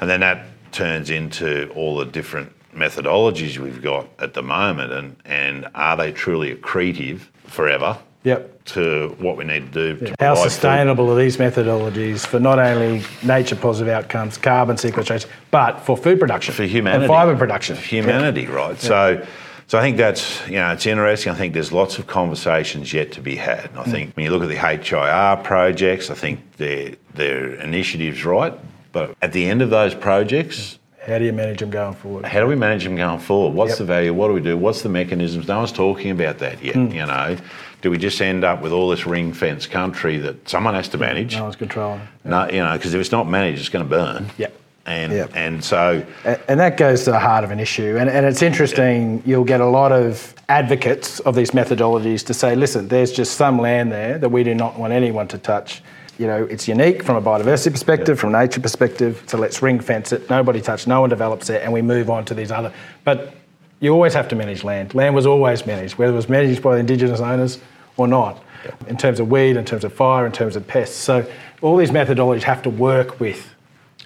and 0.00 0.10
then 0.10 0.20
that 0.20 0.44
turns 0.72 1.08
into 1.08 1.70
all 1.74 1.96
the 1.96 2.04
different 2.04 2.52
methodologies 2.76 3.56
we've 3.58 3.82
got 3.82 4.06
at 4.18 4.34
the 4.34 4.42
moment, 4.42 4.92
and 4.92 5.16
and 5.24 5.66
are 5.74 5.96
they 5.96 6.12
truly 6.12 6.54
accretive 6.54 7.20
forever? 7.46 7.96
Yep. 8.22 8.64
To 8.66 9.16
what 9.18 9.38
we 9.38 9.44
need 9.44 9.72
to 9.72 9.94
do 9.96 10.06
to 10.06 10.10
How 10.20 10.34
provide 10.34 10.36
food? 10.42 10.50
sustainable 10.50 11.10
are 11.10 11.16
these 11.16 11.38
methodologies 11.38 12.26
for 12.26 12.38
not 12.38 12.58
only 12.58 13.02
nature 13.22 13.56
positive 13.56 13.90
outcomes, 13.92 14.36
carbon 14.36 14.76
sequestration, 14.76 15.30
but 15.50 15.80
for 15.80 15.96
food 15.96 16.20
production, 16.20 16.52
for 16.52 16.64
humanity, 16.64 17.04
and 17.04 17.08
fibre 17.08 17.34
production, 17.34 17.76
for 17.76 17.82
humanity, 17.82 18.46
right? 18.46 18.78
So, 18.78 19.26
so 19.70 19.78
I 19.78 19.82
think 19.82 19.96
that's 19.98 20.44
you 20.48 20.56
know 20.56 20.72
it's 20.72 20.84
interesting. 20.84 21.32
I 21.32 21.36
think 21.36 21.54
there's 21.54 21.70
lots 21.70 22.00
of 22.00 22.08
conversations 22.08 22.92
yet 22.92 23.12
to 23.12 23.20
be 23.20 23.36
had. 23.36 23.66
And 23.70 23.78
I 23.78 23.82
Hmm. 23.84 23.90
think 23.92 24.16
when 24.16 24.24
you 24.24 24.32
look 24.32 24.42
at 24.42 24.48
the 24.48 24.56
HIR 24.56 25.36
projects, 25.44 26.10
I 26.10 26.14
think 26.14 26.40
their 26.56 26.90
their 27.14 27.54
initiatives 27.54 28.24
right, 28.24 28.52
but 28.90 29.14
at 29.22 29.32
the 29.32 29.46
end 29.48 29.62
of 29.62 29.70
those 29.70 29.94
projects. 29.94 30.78
How 31.06 31.18
do 31.18 31.24
you 31.24 31.32
manage 31.32 31.60
them 31.60 31.70
going 31.70 31.94
forward? 31.94 32.24
How 32.26 32.40
do 32.40 32.46
we 32.48 32.56
manage 32.56 32.82
them 32.84 32.96
going 32.96 33.20
forward? 33.20 33.54
What's 33.54 33.70
Yep. 33.70 33.78
the 33.78 33.84
value? 33.84 34.12
What 34.12 34.26
do 34.28 34.34
we 34.34 34.40
do? 34.40 34.56
What's 34.56 34.82
the 34.82 34.88
mechanisms? 34.88 35.46
No 35.48 35.58
one's 35.58 35.72
talking 35.72 36.10
about 36.10 36.38
that 36.38 36.62
yet. 36.64 36.74
Hmm. 36.74 36.90
You 36.90 37.06
know, 37.06 37.36
do 37.80 37.90
we 37.92 37.96
just 37.96 38.20
end 38.20 38.42
up 38.44 38.60
with 38.62 38.72
all 38.72 38.88
this 38.90 39.06
ring 39.06 39.32
fence 39.32 39.66
country 39.66 40.18
that 40.18 40.48
someone 40.48 40.74
has 40.74 40.88
to 40.88 40.98
manage? 40.98 41.36
No 41.36 41.44
one's 41.44 41.56
controlling. 41.56 42.02
No, 42.24 42.48
you 42.50 42.58
know, 42.62 42.72
because 42.72 42.92
if 42.92 43.00
it's 43.00 43.12
not 43.12 43.28
managed, 43.28 43.60
it's 43.60 43.68
going 43.70 43.84
to 43.84 43.88
burn. 43.88 44.30
Yep. 44.36 44.52
And 44.90 45.12
Yep. 45.12 45.30
and 45.34 45.62
so 45.64 46.02
A- 46.24 46.38
And 46.50 46.58
that 46.60 46.76
goes 46.76 47.04
to 47.04 47.10
the 47.12 47.18
heart 47.18 47.44
of 47.44 47.50
an 47.50 47.60
issue. 47.60 47.96
And, 47.98 48.10
and 48.10 48.26
it's 48.26 48.42
interesting, 48.42 49.22
you'll 49.24 49.44
get 49.44 49.60
a 49.60 49.66
lot 49.66 49.92
of 49.92 50.34
advocates 50.48 51.20
of 51.20 51.34
these 51.36 51.52
methodologies 51.52 52.24
to 52.26 52.34
say, 52.34 52.56
listen, 52.56 52.88
there's 52.88 53.12
just 53.12 53.36
some 53.36 53.60
land 53.60 53.92
there 53.92 54.18
that 54.18 54.28
we 54.30 54.42
do 54.42 54.54
not 54.54 54.78
want 54.78 54.92
anyone 54.92 55.28
to 55.28 55.38
touch. 55.38 55.82
You 56.18 56.26
know, 56.26 56.44
it's 56.44 56.66
unique 56.68 57.02
from 57.02 57.16
a 57.16 57.22
biodiversity 57.22 57.70
perspective, 57.72 58.18
from 58.18 58.34
a 58.34 58.40
nature 58.42 58.60
perspective, 58.60 59.22
so 59.26 59.38
let's 59.38 59.62
ring 59.62 59.80
fence 59.80 60.12
it, 60.12 60.28
nobody 60.28 60.60
touch, 60.60 60.86
no 60.86 61.00
one 61.00 61.08
develops 61.08 61.48
it, 61.48 61.62
and 61.62 61.72
we 61.72 61.80
move 61.82 62.10
on 62.10 62.24
to 62.26 62.34
these 62.34 62.50
other. 62.50 62.72
But 63.04 63.32
you 63.78 63.92
always 63.94 64.12
have 64.12 64.28
to 64.28 64.36
manage 64.36 64.62
land. 64.62 64.94
Land 64.94 65.14
was 65.14 65.24
always 65.24 65.64
managed, 65.64 65.96
whether 65.96 66.12
it 66.12 66.16
was 66.16 66.28
managed 66.28 66.62
by 66.62 66.74
the 66.74 66.80
Indigenous 66.80 67.20
owners 67.20 67.58
or 67.96 68.06
not, 68.06 68.42
in 68.88 68.96
terms 68.98 69.18
of 69.20 69.30
weed, 69.30 69.56
in 69.56 69.64
terms 69.64 69.84
of 69.84 69.94
fire, 69.94 70.26
in 70.26 70.32
terms 70.32 70.56
of 70.56 70.66
pests. 70.66 70.96
So 70.96 71.24
all 71.62 71.76
these 71.78 71.90
methodologies 71.90 72.42
have 72.42 72.60
to 72.64 72.70
work 72.70 73.18
with 73.20 73.54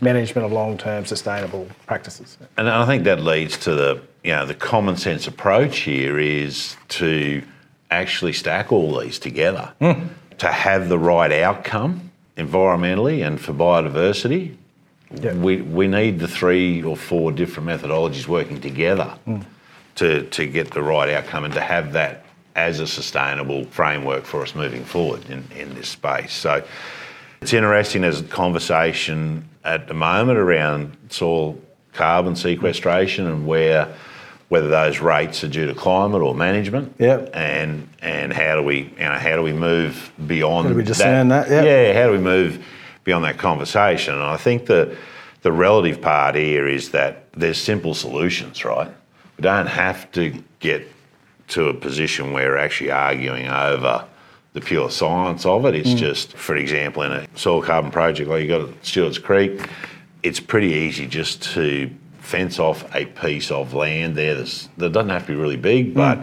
management 0.00 0.44
of 0.44 0.52
long-term 0.52 1.06
sustainable 1.06 1.68
practices. 1.86 2.38
And 2.56 2.68
I 2.68 2.84
think 2.86 3.04
that 3.04 3.20
leads 3.20 3.56
to 3.58 3.74
the 3.74 4.02
you 4.22 4.32
know 4.32 4.46
the 4.46 4.54
common 4.54 4.96
sense 4.96 5.26
approach 5.26 5.80
here 5.80 6.18
is 6.18 6.76
to 6.88 7.42
actually 7.90 8.32
stack 8.32 8.72
all 8.72 8.98
these 8.98 9.18
together 9.18 9.72
hmm. 9.78 10.06
to 10.38 10.48
have 10.48 10.88
the 10.88 10.98
right 10.98 11.32
outcome 11.32 12.10
environmentally 12.36 13.24
and 13.24 13.40
for 13.40 13.52
biodiversity. 13.52 14.56
Yeah. 15.14 15.34
We, 15.34 15.62
we 15.62 15.86
need 15.86 16.18
the 16.18 16.26
three 16.26 16.82
or 16.82 16.96
four 16.96 17.30
different 17.30 17.68
methodologies 17.68 18.26
working 18.26 18.60
together 18.60 19.16
hmm. 19.24 19.42
to, 19.96 20.24
to 20.30 20.46
get 20.46 20.72
the 20.72 20.82
right 20.82 21.10
outcome 21.10 21.44
and 21.44 21.54
to 21.54 21.60
have 21.60 21.92
that 21.92 22.24
as 22.56 22.80
a 22.80 22.86
sustainable 22.86 23.64
framework 23.66 24.24
for 24.24 24.42
us 24.42 24.54
moving 24.54 24.84
forward 24.84 25.28
in, 25.28 25.44
in 25.56 25.74
this 25.74 25.88
space. 25.88 26.32
So 26.32 26.64
it's 27.40 27.52
interesting 27.52 28.04
as 28.04 28.20
a 28.20 28.24
conversation 28.24 29.48
at 29.64 29.88
the 29.88 29.94
moment 29.94 30.38
around 30.38 30.96
soil 31.08 31.58
carbon 31.92 32.36
sequestration 32.36 33.26
and 33.26 33.46
where 33.46 33.94
whether 34.48 34.68
those 34.68 35.00
rates 35.00 35.42
are 35.42 35.48
due 35.48 35.66
to 35.66 35.74
climate 35.74 36.22
or 36.22 36.34
management. 36.34 36.94
Yep. 36.98 37.30
And 37.34 37.88
and 38.00 38.32
how 38.32 38.56
do 38.56 38.62
we 38.62 38.82
you 38.82 39.04
know 39.04 39.18
how 39.18 39.36
do 39.36 39.42
we 39.42 39.52
move 39.52 40.12
beyond 40.26 40.66
How 40.66 40.72
do 40.72 40.76
we 40.76 40.84
discern 40.84 41.28
that? 41.28 41.48
Yep. 41.48 41.64
Yeah, 41.64 42.00
how 42.00 42.06
do 42.06 42.12
we 42.12 42.22
move 42.22 42.64
beyond 43.04 43.24
that 43.24 43.38
conversation? 43.38 44.14
And 44.14 44.22
I 44.22 44.36
think 44.36 44.66
the 44.66 44.96
the 45.42 45.52
relative 45.52 46.00
part 46.00 46.34
here 46.34 46.66
is 46.66 46.90
that 46.90 47.32
there's 47.32 47.58
simple 47.58 47.94
solutions, 47.94 48.64
right? 48.64 48.88
We 49.36 49.42
don't 49.42 49.66
have 49.66 50.10
to 50.12 50.42
get 50.60 50.86
to 51.48 51.68
a 51.68 51.74
position 51.74 52.32
where 52.32 52.50
we're 52.50 52.56
actually 52.56 52.90
arguing 52.90 53.48
over 53.48 54.06
the 54.54 54.60
pure 54.60 54.88
science 54.90 55.44
of 55.44 55.66
it. 55.66 55.74
It's 55.74 55.90
Mm. 55.90 55.96
just, 55.98 56.32
for 56.36 56.56
example, 56.56 57.02
in 57.02 57.12
a 57.12 57.26
soil 57.34 57.60
carbon 57.60 57.90
project 57.90 58.30
like 58.30 58.40
you 58.42 58.48
got 58.48 58.60
at 58.62 58.68
Stewart's 58.82 59.18
Creek, 59.18 59.60
it's 60.22 60.40
pretty 60.40 60.72
easy 60.72 61.06
just 61.06 61.42
to 61.54 61.90
fence 62.20 62.58
off 62.58 62.84
a 62.94 63.04
piece 63.04 63.50
of 63.50 63.74
land 63.74 64.14
there 64.16 64.34
that's, 64.36 64.68
that 64.78 64.92
doesn't 64.92 65.10
have 65.10 65.26
to 65.26 65.32
be 65.32 65.38
really 65.38 65.56
big, 65.56 65.92
but 65.92 66.18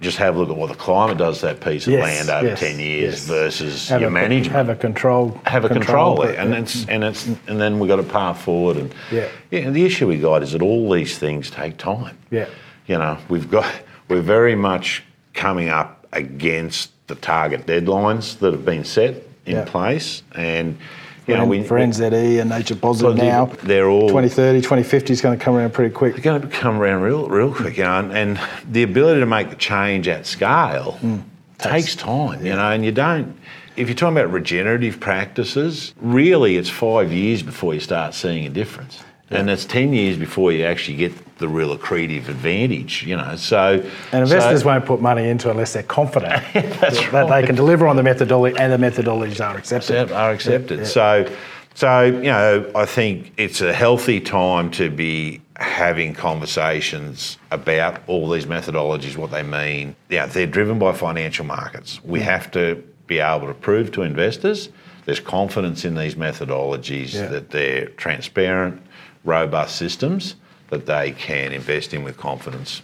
just 0.00 0.16
have 0.16 0.34
a 0.34 0.38
look 0.38 0.50
at 0.50 0.56
what 0.56 0.68
the 0.70 0.74
climate 0.74 1.18
does 1.18 1.38
to 1.40 1.46
that 1.46 1.60
piece 1.60 1.86
of 1.86 1.92
Mm. 1.92 1.98
Yes, 1.98 2.28
land 2.28 2.30
over 2.30 2.48
yes, 2.48 2.60
10 2.60 2.78
years 2.80 3.12
yes. 3.14 3.26
versus 3.26 3.88
Have 3.90 4.00
your 4.00 4.08
a, 4.08 4.12
management 4.12 4.52
Have 4.56 4.68
a 4.70 4.74
control. 4.74 5.38
have 5.44 5.64
a 5.64 5.68
control, 5.68 6.16
there, 6.22 6.34
and 6.40 6.52
it's 6.54 6.84
and 6.88 7.04
it's 7.04 7.26
and 7.46 7.60
then 7.60 7.78
we've 7.78 7.88
got 7.88 8.00
a 8.00 8.02
path 8.02 8.40
forward. 8.40 8.76
And 8.78 8.94
Yeah. 9.12 9.26
and 9.52 9.76
the 9.76 9.84
issue 9.84 10.08
we 10.08 10.16
got 10.18 10.42
is 10.42 10.52
that 10.52 10.62
all 10.62 10.90
these 10.90 11.16
things 11.18 11.50
take 11.50 11.76
time. 11.76 12.16
Yeah. 12.30 12.46
you 12.86 12.98
know, 12.98 13.18
we've 13.28 13.50
got 13.50 13.66
we're 14.08 14.20
very 14.22 14.54
much 14.56 15.02
coming 15.34 15.68
up 15.68 16.06
against 16.12 16.90
the 17.06 17.14
target 17.14 17.66
deadlines 17.66 18.38
that 18.38 18.52
have 18.52 18.64
been 18.64 18.84
set 18.84 19.14
in 19.46 19.56
Yeah. 19.56 19.64
place, 19.64 20.22
and 20.34 20.78
you 21.26 21.36
know 21.36 21.44
we 21.44 21.62
for 21.62 21.78
NZE 21.78 22.40
and 22.40 22.50
Nature 22.50 22.76
Positive 22.76 23.16
now, 23.16 23.50
they're 23.62 23.88
all 23.88 24.08
2030, 24.08 24.60
2050 24.62 25.12
is 25.12 25.20
going 25.20 25.38
to 25.38 25.44
come 25.44 25.54
around 25.54 25.72
pretty 25.72 25.92
quick. 25.94 26.14
They're 26.14 26.22
going 26.22 26.42
to 26.42 26.48
come 26.48 26.80
around 26.80 27.02
real, 27.02 27.28
real 27.28 27.52
quick, 27.52 27.76
you 27.76 27.84
know, 27.84 27.98
and, 27.98 28.12
and 28.12 28.40
the 28.70 28.82
ability 28.82 29.20
to 29.20 29.26
make 29.26 29.50
the 29.50 29.56
change 29.56 30.08
at 30.08 30.26
scale 30.26 30.92
hmm. 31.00 31.18
takes 31.58 31.94
time, 31.94 32.44
you 32.44 32.52
know, 32.54 32.70
and 32.70 32.84
you 32.84 32.92
don't. 32.92 33.36
If 33.76 33.88
you're 33.88 33.96
talking 33.96 34.16
about 34.16 34.32
regenerative 34.32 35.00
practices, 35.00 35.94
really 36.00 36.56
it's 36.56 36.70
five 36.70 37.12
years 37.12 37.42
before 37.42 37.74
you 37.74 37.80
start 37.80 38.14
seeing 38.14 38.46
a 38.46 38.50
difference. 38.50 39.02
And 39.30 39.50
it's 39.50 39.64
10 39.64 39.92
years 39.92 40.16
before 40.16 40.52
you 40.52 40.64
actually 40.64 40.96
get 40.96 41.12
the 41.38 41.48
real 41.48 41.76
accretive 41.76 42.28
advantage, 42.28 43.02
you 43.04 43.16
know. 43.16 43.36
So, 43.36 43.84
And 44.12 44.22
investors 44.22 44.60
so, 44.60 44.66
won't 44.66 44.86
put 44.86 45.00
money 45.00 45.28
into 45.28 45.48
it 45.48 45.52
unless 45.52 45.72
they're 45.72 45.82
confident 45.82 46.42
that, 46.52 47.08
that 47.12 47.28
they 47.28 47.46
can 47.46 47.54
deliver 47.54 47.86
on 47.86 47.96
the 47.96 48.02
methodology 48.02 48.56
and 48.58 48.72
the 48.72 48.76
methodologies 48.76 49.44
are 49.44 49.56
accepted. 49.56 50.12
are 50.12 50.32
accepted. 50.32 50.80
Yeah. 50.80 50.84
So, 50.84 51.36
so 51.74 52.02
you 52.04 52.22
know, 52.22 52.70
I 52.74 52.86
think 52.86 53.32
it's 53.36 53.60
a 53.60 53.72
healthy 53.72 54.20
time 54.20 54.70
to 54.72 54.90
be 54.90 55.40
having 55.56 56.14
conversations 56.14 57.38
about 57.50 58.00
all 58.06 58.28
these 58.30 58.46
methodologies, 58.46 59.16
what 59.16 59.30
they 59.30 59.42
mean. 59.42 59.96
Yeah, 60.10 60.26
they're 60.26 60.46
driven 60.46 60.78
by 60.78 60.92
financial 60.92 61.44
markets. 61.44 62.02
We 62.04 62.20
have 62.20 62.50
to 62.52 62.82
be 63.06 63.18
able 63.18 63.48
to 63.48 63.54
prove 63.54 63.92
to 63.92 64.02
investors 64.02 64.68
there's 65.04 65.20
confidence 65.20 65.84
in 65.84 65.94
these 65.94 66.14
methodologies 66.14 67.12
that 67.12 67.50
they're 67.50 67.88
transparent, 67.90 68.80
robust 69.24 69.76
systems 69.76 70.36
that 70.74 70.86
they 70.86 71.12
can 71.12 71.52
invest 71.52 71.94
in 71.94 72.04
with 72.04 72.16
confidence. 72.16 72.82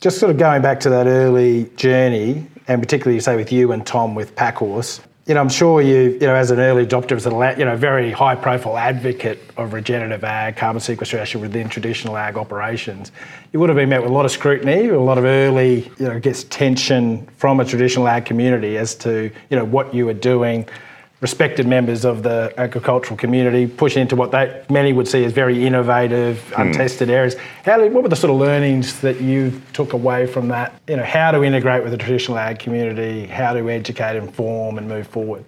Just 0.00 0.18
sort 0.18 0.30
of 0.30 0.38
going 0.38 0.62
back 0.62 0.80
to 0.80 0.90
that 0.90 1.06
early 1.06 1.70
journey, 1.76 2.46
and 2.68 2.82
particularly 2.82 3.20
say 3.20 3.36
with 3.36 3.52
you 3.52 3.72
and 3.72 3.86
Tom 3.86 4.14
with 4.14 4.34
Packhorse, 4.34 5.00
you 5.26 5.34
know, 5.34 5.40
I'm 5.40 5.48
sure 5.48 5.80
you, 5.80 6.18
you 6.20 6.26
know, 6.26 6.34
as 6.34 6.50
an 6.50 6.58
early 6.58 6.84
adopter, 6.84 7.12
as 7.12 7.26
a 7.26 7.54
you 7.56 7.64
know, 7.64 7.76
very 7.76 8.10
high-profile 8.10 8.76
advocate 8.76 9.38
of 9.56 9.72
regenerative 9.72 10.24
ag, 10.24 10.56
carbon 10.56 10.80
sequestration 10.80 11.40
within 11.40 11.68
traditional 11.68 12.16
ag 12.16 12.36
operations, 12.36 13.12
you 13.52 13.60
would 13.60 13.68
have 13.68 13.76
been 13.76 13.88
met 13.88 14.02
with 14.02 14.10
a 14.10 14.14
lot 14.14 14.24
of 14.24 14.32
scrutiny, 14.32 14.88
a 14.88 14.98
lot 14.98 15.18
of 15.18 15.24
early, 15.24 15.82
you 15.98 16.06
know, 16.06 16.12
I 16.12 16.18
guess 16.18 16.42
tension 16.44 17.24
from 17.36 17.60
a 17.60 17.64
traditional 17.64 18.08
ag 18.08 18.24
community 18.24 18.76
as 18.76 18.96
to, 18.96 19.30
you 19.48 19.56
know, 19.56 19.64
what 19.64 19.94
you 19.94 20.06
were 20.06 20.14
doing. 20.14 20.68
Respected 21.22 21.68
members 21.68 22.04
of 22.04 22.24
the 22.24 22.52
agricultural 22.56 23.16
community 23.16 23.68
pushing 23.68 24.02
into 24.02 24.16
what 24.16 24.32
they 24.32 24.60
many 24.68 24.92
would 24.92 25.06
see 25.06 25.24
as 25.24 25.30
very 25.32 25.64
innovative, 25.64 26.52
untested 26.58 27.08
areas. 27.10 27.36
How 27.64 27.76
did, 27.78 27.92
what 27.94 28.02
were 28.02 28.08
the 28.08 28.16
sort 28.16 28.32
of 28.32 28.38
learnings 28.40 29.00
that 29.02 29.20
you 29.20 29.62
took 29.72 29.92
away 29.92 30.26
from 30.26 30.48
that? 30.48 30.74
You 30.88 30.96
know, 30.96 31.04
how 31.04 31.30
to 31.30 31.44
integrate 31.44 31.84
with 31.84 31.92
the 31.92 31.96
traditional 31.96 32.38
ag 32.38 32.58
community, 32.58 33.26
how 33.26 33.52
to 33.52 33.70
educate, 33.70 34.16
inform, 34.16 34.78
and 34.78 34.88
move 34.88 35.06
forward. 35.06 35.44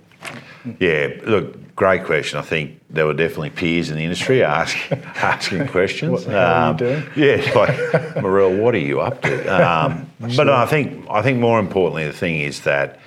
Yeah, 0.78 1.08
look, 1.26 1.74
great 1.74 2.04
question. 2.04 2.38
I 2.38 2.42
think 2.42 2.78
there 2.88 3.04
were 3.06 3.12
definitely 3.12 3.50
peers 3.50 3.90
in 3.90 3.96
the 3.96 4.04
industry 4.04 4.44
asking 4.44 5.02
asking 5.16 5.66
questions. 5.66 6.12
What 6.12 6.24
the 6.24 6.30
hell 6.30 6.40
are 6.40 6.64
you 6.66 6.70
Um, 6.70 6.76
doing? 6.76 7.02
Yeah, 7.16 7.34
like 7.52 7.70
Murell, 8.22 8.62
what 8.62 8.76
are 8.76 8.78
you 8.78 9.00
up 9.00 9.22
to? 9.22 9.48
Um, 9.48 10.08
but 10.36 10.48
I 10.48 10.66
think 10.66 11.04
I 11.10 11.20
think 11.20 11.40
more 11.40 11.58
importantly, 11.58 12.06
the 12.06 12.12
thing 12.12 12.38
is 12.38 12.60
that 12.60 13.00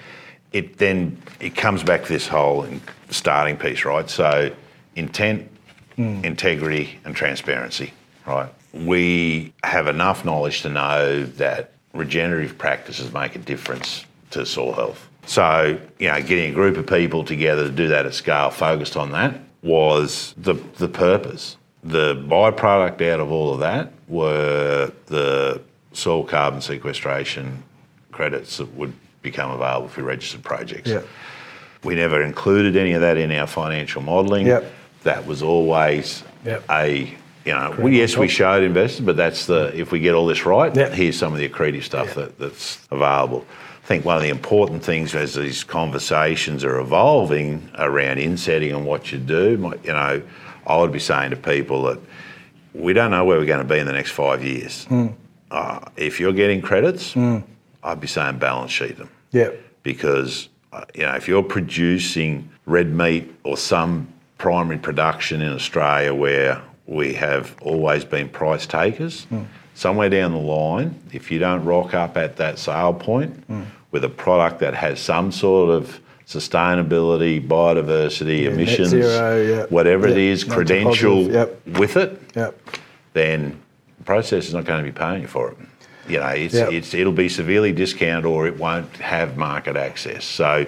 it 0.52 0.78
then 0.78 1.22
it 1.40 1.56
comes 1.56 1.84
back 1.84 2.04
to 2.04 2.10
this 2.10 2.28
whole 2.28 2.68
starting 3.10 3.58
piece, 3.58 3.86
right? 3.86 4.10
So 4.10 4.52
intent, 4.96 5.50
hmm. 5.96 6.24
integrity, 6.24 7.00
and 7.06 7.16
transparency, 7.16 7.94
right? 8.26 8.50
We 8.74 9.54
have 9.64 9.88
enough 9.88 10.26
knowledge 10.26 10.62
to 10.64 10.70
know 10.70 11.24
that 11.24 11.72
regenerative 11.94 12.58
practices 12.58 13.12
make 13.14 13.36
a 13.36 13.40
difference 13.40 14.06
to 14.32 14.46
soil 14.46 14.74
health. 14.74 15.08
So, 15.26 15.80
you 16.00 16.08
know, 16.08 16.22
getting 16.22 16.52
a 16.52 16.54
group 16.54 16.78
of 16.78 16.88
people 16.88 17.24
together 17.24 17.66
to 17.66 17.72
do 17.72 17.90
that 17.90 18.06
at 18.06 18.14
scale, 18.14 18.50
focused 18.50 18.96
on 18.96 19.12
that, 19.12 19.40
was 19.62 20.34
the, 20.38 20.54
the 20.54 20.88
purpose. 20.88 21.58
The 21.84 22.16
byproduct 22.16 23.02
out 23.12 23.20
of 23.20 23.32
all 23.32 23.54
of 23.54 23.60
that 23.60 23.92
were 24.08 24.92
the 25.08 25.62
soil 25.92 26.24
carbon 26.24 26.62
sequestration 26.62 27.64
credits 28.12 28.58
that 28.58 28.74
would 28.76 28.94
become 29.32 29.52
available 29.52 29.88
for 29.90 30.04
registered 30.04 30.44
projects. 30.44 30.90
Yeah. 30.90 31.02
We 31.84 31.96
never 31.96 32.22
included 32.22 32.76
any 32.76 32.94
of 32.94 33.02
that 33.02 33.18
in 33.18 33.32
our 33.32 33.48
financial 33.48 34.02
modelling. 34.02 34.48
Yep. 34.48 34.72
That 35.04 35.26
was 35.26 35.42
always 35.42 36.24
Yep. 36.46 36.64
a, 36.70 37.14
you 37.46 37.54
know, 37.54 37.76
we, 37.80 37.98
yes, 37.98 38.18
we 38.18 38.28
showed 38.28 38.64
investors, 38.64 39.06
but 39.06 39.16
that's 39.18 39.46
the, 39.46 39.72
if 39.80 39.92
we 39.92 40.00
get 40.00 40.14
all 40.16 40.26
this 40.28 40.46
right, 40.46 40.76
Yep. 40.76 40.94
here's 40.94 41.18
some 41.18 41.34
of 41.34 41.40
the 41.40 41.48
accretive 41.48 41.84
stuff 41.84 42.16
that, 42.16 42.38
that's 42.40 42.80
available. 42.92 43.46
I 43.84 43.88
think 43.88 44.06
one 44.06 44.18
of 44.18 44.24
the 44.24 44.30
important 44.30 44.84
things 44.84 45.16
as 45.16 45.36
these 45.36 45.64
conversations 45.64 46.64
are 46.64 46.80
evolving 46.80 47.70
around 47.78 48.18
insetting 48.20 48.74
and 48.74 48.86
what 48.86 49.12
you 49.12 49.18
do, 49.20 49.74
you 49.84 49.94
know, 49.94 50.22
I 50.66 50.78
would 50.78 50.92
be 50.92 51.00
saying 51.00 51.30
to 51.32 51.38
people 51.38 51.84
that 51.84 52.00
we 52.74 52.92
don't 52.94 53.12
know 53.12 53.24
where 53.24 53.38
we're 53.40 53.46
going 53.46 53.66
to 53.66 53.74
be 53.74 53.80
in 53.80 53.88
the 53.88 53.94
next 53.94 54.12
five 54.12 54.44
years. 54.44 54.86
Hmm. 54.86 55.08
Uh, 55.50 55.80
if 55.96 56.20
you're 56.20 56.34
getting 56.34 56.62
credits, 56.62 57.16
I'd 57.16 58.02
be 58.02 58.08
saying 58.08 58.40
balance 58.40 58.72
sheet 58.72 58.98
them 58.98 59.10
Yeah. 59.32 59.52
because 59.84 60.50
uh, 60.74 60.84
you 60.96 61.04
know 61.04 61.16
if 61.16 61.28
you're 61.28 61.44
producing 61.44 62.50
red 62.66 62.94
meat 62.94 63.34
or 63.44 63.58
some 63.58 64.08
primary 64.38 64.78
production 64.78 65.42
in 65.42 65.52
Australia 65.54 66.14
where 66.14 66.62
we 66.86 67.14
have 67.14 67.56
always 67.62 68.06
been 68.06 68.30
price 68.30 68.66
takers, 68.66 69.28
somewhere 69.74 70.10
down 70.10 70.32
the 70.32 70.38
line, 70.38 71.00
if 71.12 71.30
you 71.32 71.40
don't 71.40 71.66
rock 71.66 71.94
up 71.94 72.16
at 72.18 72.38
that 72.38 72.58
sale 72.60 72.94
point 72.94 73.44
with 73.92 74.04
a 74.04 74.10
product 74.10 74.60
that 74.60 74.74
has 74.74 75.00
some 75.00 75.32
sort 75.32 75.70
of 75.70 76.00
sustainability, 76.26 77.46
biodiversity, 77.46 78.44
net 78.44 78.54
emissions, 78.54 78.90
zero, 78.90 79.42
yeah. 79.42 79.66
whatever 79.66 80.08
it 80.08 80.12
Yep, 80.12 80.18
is, 80.20 80.48
net 80.48 80.56
credential 80.56 81.24
yep. 81.32 81.68
with 81.68 81.98
it, 81.98 82.22
Yep. 82.36 82.60
then 83.14 83.60
the 83.98 84.04
process 84.04 84.48
is 84.48 84.54
not 84.54 84.66
going 84.66 84.84
to 84.84 84.90
be 84.92 84.98
paying 84.98 85.22
you 85.22 85.28
for 85.28 85.52
it. 85.52 85.58
You 86.10 86.20
know, 86.20 86.28
it's, 86.28 86.54
Yep. 86.54 86.72
it's 86.72 86.94
it'll 86.94 87.12
be 87.14 87.30
severely 87.30 87.72
discounted 87.72 88.26
or 88.26 88.48
it 88.48 88.58
won't 88.58 88.96
have 88.98 89.38
market 89.38 89.76
access. 89.76 90.24
So, 90.26 90.66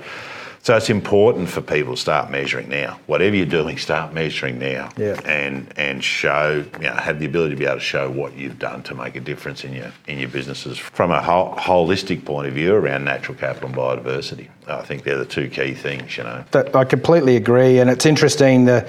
so 0.62 0.76
it's 0.76 0.90
important 0.90 1.48
for 1.50 1.62
people 1.62 1.96
to 1.96 2.02
start 2.02 2.30
measuring 2.30 2.68
now. 2.68 3.00
Whatever 3.08 3.36
you're 3.36 3.46
doing, 3.46 3.78
start 3.78 4.14
measuring 4.14 4.60
now, 4.60 4.90
Yeah. 4.98 5.18
and 5.26 5.72
and 5.78 6.04
show 6.04 6.66
you 6.80 6.86
know 6.88 6.94
have 6.96 7.20
the 7.20 7.26
ability 7.26 7.56
to 7.56 7.60
be 7.60 7.66
able 7.66 7.76
to 7.76 7.80
show 7.82 8.10
what 8.10 8.36
you've 8.36 8.60
done 8.60 8.84
to 8.84 8.94
make 8.96 9.16
a 9.16 9.22
difference 9.22 9.64
in 9.64 9.74
your 9.74 9.92
in 10.08 10.20
your 10.20 10.28
businesses 10.30 10.78
from 10.78 11.12
a 11.12 11.22
hol- 11.22 11.56
holistic 11.58 12.26
point 12.26 12.48
of 12.48 12.54
view 12.54 12.74
around 12.76 13.06
natural 13.06 13.38
capital 13.38 13.70
and 13.70 13.78
biodiversity. 13.78 14.48
I 14.68 14.82
think 14.82 15.04
they're 15.04 15.18
the 15.18 15.26
two 15.26 15.48
key 15.48 15.74
things. 15.74 16.18
You 16.18 16.24
know. 16.26 16.44
That, 16.52 16.76
I 16.76 16.84
completely 16.84 17.38
agree, 17.38 17.80
and 17.80 17.90
it's 17.90 18.06
interesting 18.06 18.66
that 18.66 18.88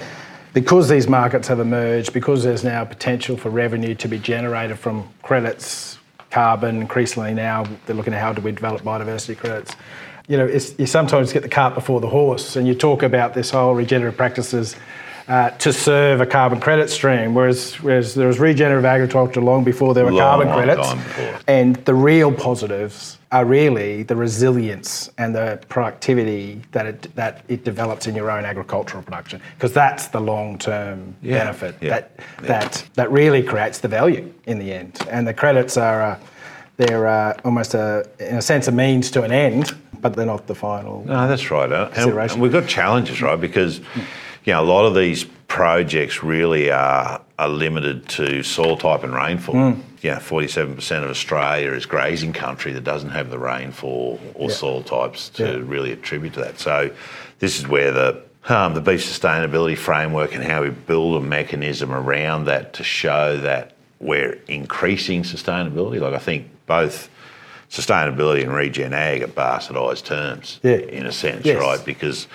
because 0.53 0.89
these 0.89 1.07
markets 1.07 1.47
have 1.47 1.61
emerged, 1.61 2.11
because 2.11 2.43
there's 2.43 2.65
now 2.65 2.83
potential 2.83 3.37
for 3.37 3.49
revenue 3.49 3.95
to 3.95 4.09
be 4.09 4.19
generated 4.19 4.77
from 4.77 5.07
credits, 5.23 5.97
carbon, 6.31 6.81
increasingly 6.81 7.33
now 7.33 7.65
they're 7.85 7.95
looking 7.95 8.13
at 8.13 8.21
how 8.21 8.33
do 8.33 8.41
we 8.41 8.51
develop 8.51 8.81
biodiversity 8.81 9.37
credits. 9.37 9.75
You 10.27 10.37
know, 10.37 10.45
you 10.45 10.85
sometimes 10.85 11.33
get 11.33 11.43
the 11.43 11.49
cart 11.49 11.75
before 11.75 11.99
the 11.99 12.09
horse, 12.09 12.55
and 12.55 12.67
you 12.67 12.73
talk 12.73 13.03
about 13.03 13.33
this 13.33 13.51
whole 13.51 13.75
regenerative 13.75 14.17
practices 14.17 14.75
uh, 15.31 15.49
to 15.51 15.71
serve 15.71 16.19
a 16.19 16.25
carbon 16.25 16.59
credit 16.59 16.89
stream, 16.89 17.33
whereas, 17.33 17.75
whereas 17.75 18.13
there 18.13 18.27
was 18.27 18.37
regenerative 18.37 18.83
agriculture 18.83 19.39
long 19.39 19.63
before 19.63 19.93
there 19.93 20.03
were 20.03 20.11
Long, 20.11 20.19
carbon 20.19 20.47
long 20.49 20.57
credits. 20.57 21.43
And 21.47 21.77
the 21.85 21.93
real 21.93 22.31
positives 22.33 23.17
are 23.31 23.45
really 23.45 24.03
the 24.03 24.15
resilience 24.15 25.09
and 25.17 25.33
the 25.33 25.57
productivity 25.69 26.61
that 26.73 26.85
it, 26.85 27.15
that 27.15 27.45
it 27.47 27.63
develops 27.63 28.07
in 28.07 28.13
your 28.13 28.29
own 28.29 28.43
agricultural 28.43 29.03
production, 29.03 29.41
because 29.55 29.71
that's 29.71 30.07
the 30.07 30.19
long-term 30.19 31.15
Yeah, 31.21 31.45
benefit 31.45 31.75
yeah, 31.79 31.89
that 31.89 32.11
yeah. 32.17 32.47
that 32.47 32.89
that 32.95 33.09
really 33.09 33.41
creates 33.41 33.79
the 33.79 33.87
value 33.87 34.33
in 34.47 34.59
the 34.59 34.73
end. 34.73 34.99
And 35.09 35.25
the 35.25 35.33
credits 35.33 35.77
are 35.77 36.01
uh, 36.01 36.19
they're 36.75 37.07
uh, 37.07 37.39
almost 37.45 37.73
a 37.73 38.05
in 38.19 38.35
a 38.35 38.41
sense 38.41 38.67
a 38.67 38.71
means 38.73 39.09
to 39.11 39.23
an 39.23 39.31
end, 39.31 39.77
but 40.01 40.13
they're 40.13 40.25
not 40.25 40.45
the 40.47 40.55
final. 40.55 41.05
No, 41.05 41.25
that's 41.29 41.49
right. 41.51 41.71
And, 41.71 42.19
and 42.19 42.41
we've 42.41 42.51
got 42.51 42.67
challenges, 42.67 43.21
right? 43.21 43.39
Because 43.39 43.79
you 44.45 44.53
know 44.53 44.61
a 44.61 44.65
lot 44.65 44.85
of 44.85 44.95
these 44.95 45.25
projects 45.47 46.23
really 46.23 46.71
are 46.71 47.21
are 47.37 47.49
limited 47.49 48.07
to 48.07 48.43
soil 48.43 48.77
type 48.77 49.03
and 49.03 49.13
rainfall. 49.13 49.75
Yeah, 50.01 50.19
forty-seven 50.19 50.75
percent 50.75 51.03
of 51.03 51.11
Australia 51.11 51.71
is 51.73 51.85
grazing 51.85 52.33
country 52.33 52.71
that 52.73 52.83
doesn't 52.83 53.11
have 53.11 53.29
the 53.29 53.37
rainfall 53.39 54.19
or 54.33 54.49
Yeah. 54.49 54.55
soil 54.55 54.81
types 54.83 55.29
to 55.29 55.43
Yeah. 55.45 55.59
really 55.63 55.91
attribute 55.91 56.33
to 56.33 56.39
that. 56.41 56.59
So 56.59 56.89
this 57.39 57.59
is 57.59 57.67
where 57.67 57.91
the 57.91 58.21
um, 58.49 58.73
the 58.73 58.81
beef 58.81 59.01
sustainability 59.03 59.77
framework 59.77 60.33
and 60.33 60.43
how 60.43 60.63
we 60.63 60.69
build 60.69 61.21
a 61.21 61.25
mechanism 61.25 61.91
around 61.93 62.45
that 62.45 62.73
to 62.73 62.83
show 62.83 63.37
that 63.37 63.73
we're 63.99 64.39
increasing 64.47 65.21
sustainability. 65.21 65.99
Like 65.99 66.15
I 66.15 66.17
think 66.17 66.47
both 66.65 67.07
sustainability 67.69 68.41
and 68.41 68.51
regen 68.53 68.93
ag 68.93 69.21
are 69.21 69.27
bastardised 69.27 70.05
terms 70.05 70.59
Yeah. 70.63 70.77
in 70.77 71.05
a 71.05 71.11
sense, 71.11 71.45
Yes. 71.45 71.59
right? 71.59 71.83
Because 71.85 72.27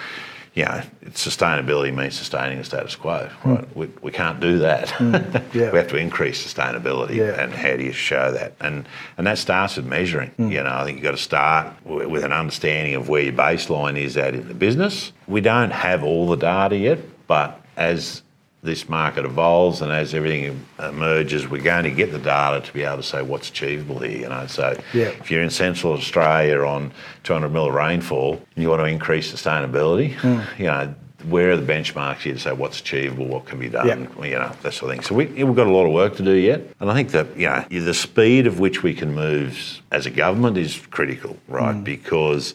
you 0.56 0.64
know, 0.64 0.82
sustainability 1.10 1.94
means 1.94 2.14
sustaining 2.18 2.56
the 2.58 2.64
status 2.64 2.96
quo, 2.96 3.28
right? 3.44 3.60
Hmm. 3.64 3.78
We, 3.78 3.86
we 4.00 4.10
can't 4.10 4.40
do 4.40 4.58
that. 4.60 4.90
Hmm. 4.90 5.14
Yeah. 5.52 5.70
we 5.70 5.78
have 5.78 5.88
to 5.88 5.96
increase 5.96 6.42
sustainability, 6.44 7.16
Yeah. 7.16 7.40
and 7.40 7.52
how 7.52 7.76
do 7.76 7.84
you 7.84 7.92
show 7.92 8.32
that? 8.32 8.54
And 8.60 8.88
and 9.18 9.26
that 9.26 9.38
starts 9.38 9.76
with 9.76 9.86
measuring. 9.86 10.30
Hmm. 10.30 10.50
You 10.50 10.62
know, 10.62 10.74
I 10.74 10.84
think 10.84 10.96
you've 10.96 11.04
got 11.04 11.10
to 11.12 11.16
start 11.18 11.72
with, 11.84 12.08
with 12.08 12.24
an 12.24 12.32
understanding 12.32 12.94
of 12.94 13.08
where 13.08 13.22
your 13.22 13.34
baseline 13.34 13.98
is 13.98 14.16
at 14.16 14.34
in 14.34 14.48
the 14.48 14.54
business. 14.54 15.12
We 15.28 15.40
don't 15.42 15.70
have 15.72 16.02
all 16.02 16.26
the 16.26 16.36
data 16.36 16.76
yet, 16.76 16.98
but 17.26 17.60
as 17.76 18.22
this 18.66 18.88
market 18.88 19.24
evolves 19.24 19.80
and 19.80 19.90
as 19.90 20.12
everything 20.12 20.66
emerges, 20.78 21.48
we're 21.48 21.62
going 21.62 21.84
to 21.84 21.90
get 21.90 22.12
the 22.12 22.18
data 22.18 22.60
to 22.66 22.72
be 22.72 22.82
able 22.82 22.98
to 22.98 23.02
say 23.02 23.22
what's 23.22 23.48
achievable 23.48 24.00
here. 24.00 24.18
You 24.18 24.28
know, 24.28 24.46
so 24.46 24.76
Yeah. 24.92 25.06
if 25.06 25.30
you're 25.30 25.42
in 25.42 25.50
Central 25.50 25.94
Australia 25.94 26.58
on 26.66 26.92
200 27.22 27.48
mil 27.48 27.66
of 27.68 27.74
rainfall 27.74 28.42
and 28.54 28.62
you 28.62 28.68
want 28.68 28.80
to 28.80 28.86
increase 28.86 29.32
sustainability, 29.32 30.14
hmm. 30.14 30.40
you 30.58 30.66
know, 30.66 30.94
where 31.24 31.50
are 31.50 31.56
the 31.56 31.72
benchmarks 31.72 32.18
here 32.18 32.34
to 32.34 32.38
say 32.38 32.52
what's 32.52 32.78
achievable, 32.80 33.26
what 33.26 33.46
can 33.46 33.58
be 33.58 33.68
done, 33.68 33.86
Yeah. 33.86 34.24
you 34.24 34.34
know, 34.38 34.52
that 34.62 34.74
sort 34.74 34.90
of 34.90 34.96
thing. 34.96 35.02
So 35.02 35.14
we, 35.14 35.26
we've 35.26 35.56
got 35.56 35.66
a 35.66 35.72
lot 35.72 35.86
of 35.86 35.92
work 35.92 36.16
to 36.16 36.22
do 36.22 36.32
yet. 36.34 36.60
And 36.78 36.90
I 36.90 36.94
think 36.94 37.10
that, 37.12 37.36
you 37.36 37.46
know, 37.48 37.64
the 37.70 37.94
speed 37.94 38.46
of 38.46 38.60
which 38.60 38.82
we 38.82 38.94
can 38.94 39.14
move 39.14 39.80
as 39.90 40.06
a 40.06 40.10
government 40.10 40.58
is 40.58 40.76
critical, 40.90 41.36
right? 41.48 41.74
Hmm. 41.74 41.82
Because 41.82 42.54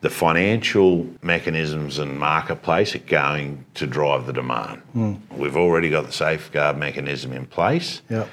the 0.00 0.10
financial 0.10 1.06
mechanisms 1.22 1.98
and 1.98 2.18
marketplace 2.18 2.94
are 2.94 3.00
going 3.00 3.64
to 3.74 3.86
drive 3.86 4.26
the 4.26 4.32
demand. 4.32 4.80
Hmm. 4.92 5.14
We've 5.36 5.56
already 5.56 5.90
got 5.90 6.06
the 6.06 6.12
safeguard 6.12 6.78
mechanism 6.78 7.32
in 7.32 7.46
place. 7.46 8.00
Yeah. 8.08 8.26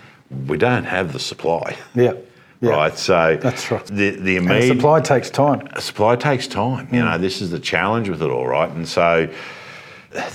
We 0.48 0.58
don't 0.58 0.86
have 0.86 1.14
the 1.14 1.20
supply. 1.20 1.78
Yeah. 1.94 2.14
Yeah. 2.60 2.72
Right, 2.72 2.98
so 2.98 3.38
That's 3.40 3.70
right. 3.70 3.86
The 3.86 4.12
the 4.12 4.38
immediate 4.38 4.76
supply 4.76 5.00
takes 5.00 5.30
time. 5.30 5.68
supply 5.80 6.16
takes 6.16 6.48
time. 6.48 6.88
You 6.92 7.02
hmm. 7.02 7.06
know, 7.06 7.18
this 7.20 7.42
is 7.42 7.52
the 7.52 7.60
challenge 7.60 8.10
with 8.10 8.22
it 8.24 8.30
all, 8.32 8.48
right? 8.48 8.72
And 8.72 8.88
so 8.88 9.32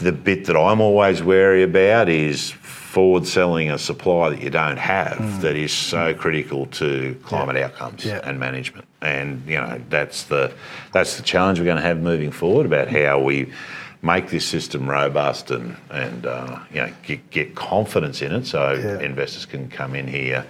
the 0.01 0.12
bit 0.12 0.45
that 0.45 0.57
I'm 0.57 0.81
always 0.81 1.23
wary 1.23 1.62
about 1.64 2.09
is 2.09 2.55
forward 2.92 3.26
selling 3.26 3.70
a 3.70 3.78
supply 3.78 4.28
that 4.28 4.42
you 4.42 4.50
don't 4.50 4.76
have 4.76 5.40
that 5.40 5.57
is 5.57 5.72
so 5.72 6.12
critical 6.12 6.66
to 6.66 7.16
climate 7.24 7.57
outcomes 7.57 8.05
Yeah. 8.05 8.20
and 8.22 8.38
management. 8.38 8.85
And 9.00 9.42
you 9.46 9.57
know, 9.57 9.81
that's 9.88 10.24
the 10.24 10.52
that's 10.92 11.16
the 11.16 11.22
challenge 11.22 11.59
we're 11.59 11.64
going 11.64 11.78
to 11.78 11.83
have 11.83 11.98
moving 12.02 12.31
forward 12.31 12.66
about 12.66 12.88
how 12.88 13.18
we 13.18 13.50
make 14.02 14.28
this 14.28 14.44
system 14.44 14.90
robust 14.90 15.50
and 15.50 15.74
and 15.90 16.26
uh, 16.26 16.59
you 16.70 16.83
know 16.83 16.92
get, 17.02 17.31
get 17.31 17.55
confidence 17.55 18.20
in 18.20 18.31
it 18.33 18.46
so 18.46 18.72
Yeah. 18.72 18.98
investors 19.00 19.46
can 19.46 19.68
come 19.70 19.94
in 19.94 20.07
here 20.07 20.44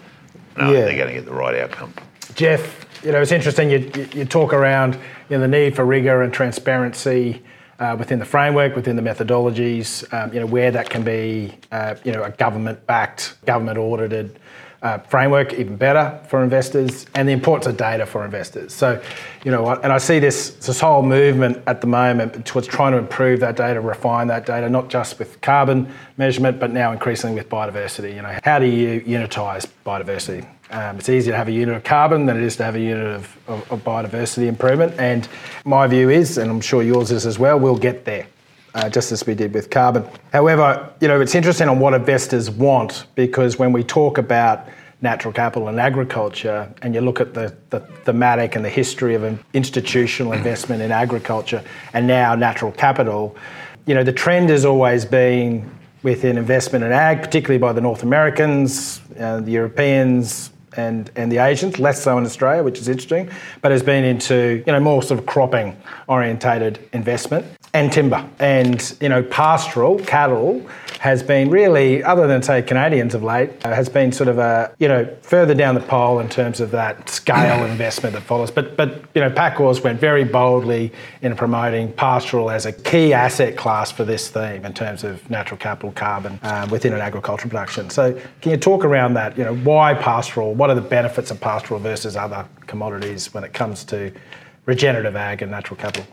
knowing 0.57 0.75
Yeah. 0.75 0.81
they're 0.87 0.97
going 0.97 1.09
to 1.09 1.15
get 1.15 1.27
the 1.27 1.33
right 1.35 1.55
outcome. 1.63 1.95
Geoff, 2.35 2.87
you 3.05 3.13
know, 3.13 3.21
it's 3.23 3.31
interesting. 3.33 3.71
You, 3.71 3.79
you, 3.95 4.09
you 4.15 4.25
talk 4.25 4.53
around 4.53 4.95
you 5.29 5.37
know, 5.37 5.41
the 5.41 5.49
need 5.49 5.77
for 5.77 5.85
rigor 5.85 6.23
and 6.23 6.33
transparency 6.33 7.41
uh, 7.79 7.97
within 7.99 8.19
the 8.19 8.25
framework, 8.25 8.77
within 8.77 8.97
the 8.97 9.03
methodologies. 9.03 10.13
Um, 10.13 10.33
you 10.33 10.41
know, 10.41 10.47
where 10.47 10.71
that 10.71 10.91
can 10.91 11.03
be, 11.03 11.55
uh, 11.71 11.95
you 12.05 12.13
know, 12.13 12.23
a 12.23 12.31
government-backed, 12.31 13.45
government-audited 13.47 14.39
uh, 14.83 14.99
framework, 14.99 15.53
even 15.55 15.77
better 15.77 16.21
for 16.29 16.43
investors, 16.43 17.07
and 17.15 17.29
the 17.29 17.33
importance 17.33 17.67
of 17.67 17.77
data 17.77 18.05
for 18.05 18.25
investors. 18.25 18.73
So, 18.75 19.01
you 19.45 19.51
know, 19.53 19.69
and 19.69 19.93
I 19.93 19.99
see 19.99 20.19
this 20.19 20.51
this 20.67 20.81
whole 20.81 21.03
movement 21.03 21.63
at 21.67 21.81
the 21.81 21.87
moment 21.87 22.45
towards 22.45 22.67
trying 22.67 22.93
to 22.93 22.99
improve 22.99 23.41
that 23.41 23.57
data, 23.57 23.81
refine 23.81 24.27
that 24.29 24.45
data, 24.45 24.69
not 24.69 24.89
just 24.89 25.19
with 25.19 25.41
carbon 25.41 25.93
measurement, 26.17 26.59
but 26.59 26.73
now 26.73 26.91
increasingly 26.93 27.37
with 27.37 27.49
biodiversity. 27.49 28.15
You 28.15 28.23
know, 28.23 28.37
how 28.43 28.59
do 28.59 28.67
you 28.67 29.01
unitise 29.03 29.67
biodiversity? 29.87 30.47
Um, 30.73 30.99
it's 30.99 31.11
easier 31.11 31.33
to 31.33 31.37
have 31.37 31.49
a 31.49 31.53
unit 31.53 31.77
of 31.77 31.85
carbon 31.85 32.25
than 32.25 32.39
it 32.39 32.43
is 32.43 32.57
to 32.57 32.65
have 32.65 32.77
a 32.77 32.81
unit 32.81 33.07
of, 33.07 33.39
of, 33.47 33.73
of 33.73 33.85
biodiversity 33.85 34.47
improvement. 34.47 34.95
And 34.99 35.29
my 35.67 35.87
view 35.87 36.09
is, 36.09 36.39
and 36.39 36.51
I'm 36.51 36.63
sure 36.63 36.83
yours 36.83 37.11
is 37.11 37.27
as 37.27 37.39
well, 37.39 37.61
we'll 37.61 37.77
get 37.77 38.07
there, 38.07 38.27
uh, 38.75 38.89
just 38.89 39.13
as 39.13 39.27
we 39.27 39.35
did 39.35 39.53
with 39.53 39.69
carbon. 39.69 40.03
However, 40.33 40.91
you 40.99 41.09
know, 41.09 41.21
it's 41.21 41.35
interesting 41.35 41.69
on 41.69 41.79
what 41.79 41.93
investors 41.93 42.51
want 42.51 43.05
because 43.17 43.59
when 43.59 43.73
we 43.73 43.85
talk 43.85 44.17
about 44.17 44.67
natural 45.03 45.35
capital 45.35 45.69
and 45.69 45.79
agriculture, 45.79 46.73
and 46.81 46.95
you 46.95 47.03
look 47.03 47.21
at 47.21 47.35
the, 47.35 47.55
the 47.69 47.81
thematic 48.07 48.57
and 48.57 48.65
the 48.65 48.71
history 48.71 49.15
of 49.15 49.45
institutional 49.53 50.33
investment 50.33 50.81
in 50.81 50.91
agriculture 50.91 51.63
and 51.93 52.07
now 52.07 52.35
natural 52.35 52.73
capital, 52.73 53.37
you 53.85 53.95
know, 53.95 54.05
the 54.05 54.13
trend 54.13 54.49
has 54.49 54.65
always 54.65 55.05
been 55.05 55.71
within 56.03 56.39
investment 56.39 56.83
in 56.83 56.93
ag, 56.93 57.21
particularly 57.21 57.59
by 57.59 57.75
the 57.75 57.81
North 57.81 58.05
Americans, 58.05 59.03
uh, 59.21 59.41
the 59.41 59.51
Europeans, 59.51 60.52
and, 60.77 61.11
and 61.17 61.31
the 61.31 61.39
Asians, 61.39 61.79
less 61.79 62.03
so 62.03 62.19
in 62.19 62.25
Australia, 62.25 62.63
which 62.63 62.79
is 62.79 62.89
interesting, 62.89 63.31
but 63.61 63.73
has 63.73 63.83
been 63.83 64.05
into 64.05 64.63
you 64.67 64.73
know 64.73 64.81
more 64.81 65.03
sort 65.03 65.21
of 65.21 65.27
cropping 65.27 65.77
orientated 66.09 66.79
investment 66.93 67.47
and 67.75 67.93
timber. 67.93 68.29
And 68.39 68.97
you 69.01 69.09
know 69.09 69.23
pastoral 69.23 69.99
cattle 70.01 70.67
has 70.99 71.21
been 71.21 71.51
really, 71.51 72.01
other 72.05 72.29
than 72.29 72.43
say 72.43 72.63
Canadians 72.63 73.13
of 73.15 73.25
late, 73.25 73.51
uh, 73.65 73.75
has 73.75 73.89
been 73.89 74.13
sort 74.13 74.29
of 74.29 74.39
a 74.39 74.75
you 74.79 74.89
know 74.89 75.09
further 75.23 75.55
down 75.55 75.75
the 75.75 75.81
pole 75.81 76.21
in 76.21 76.29
terms 76.29 76.61
of 76.61 76.71
that 76.73 77.09
scale 77.09 77.65
investment 77.65 78.15
that 78.15 78.23
follows. 78.23 78.51
But 78.51 78.77
but 78.77 79.05
you 79.15 79.21
know 79.21 79.31
Packhorse 79.31 79.83
went 79.83 79.99
very 79.99 80.25
boldly 80.25 80.93
in 81.23 81.35
promoting 81.35 81.93
pastoral 81.93 82.51
as 82.51 82.67
a 82.67 82.73
key 82.73 83.15
asset 83.15 83.57
class 83.57 83.91
for 83.91 84.05
this 84.05 84.29
theme 84.29 84.65
in 84.65 84.75
terms 84.75 85.03
of 85.03 85.29
natural 85.31 85.59
capital 85.59 85.93
carbon 85.93 86.39
um, 86.43 86.69
within 86.69 86.93
an 86.93 87.01
agricultural 87.01 87.49
production. 87.49 87.89
So 87.91 88.19
can 88.43 88.51
you 88.51 88.59
talk 88.59 88.85
around 88.85 89.15
that? 89.15 89.37
You 89.39 89.45
know 89.45 89.57
why 89.57 89.95
pastoral? 89.95 90.55
What 90.55 90.69
are 90.69 90.77
the 90.77 90.83
benefits 90.83 91.31
of 91.31 91.41
pastoral 91.41 91.81
versus 91.81 92.17
other 92.17 92.47
commodities 92.67 93.33
when 93.33 93.45
it 93.45 93.55
comes 93.55 93.85
to 93.85 94.13
regenerative 94.67 95.17
ag 95.17 95.41
and 95.41 95.51
natural 95.51 95.79
capital? 95.79 96.07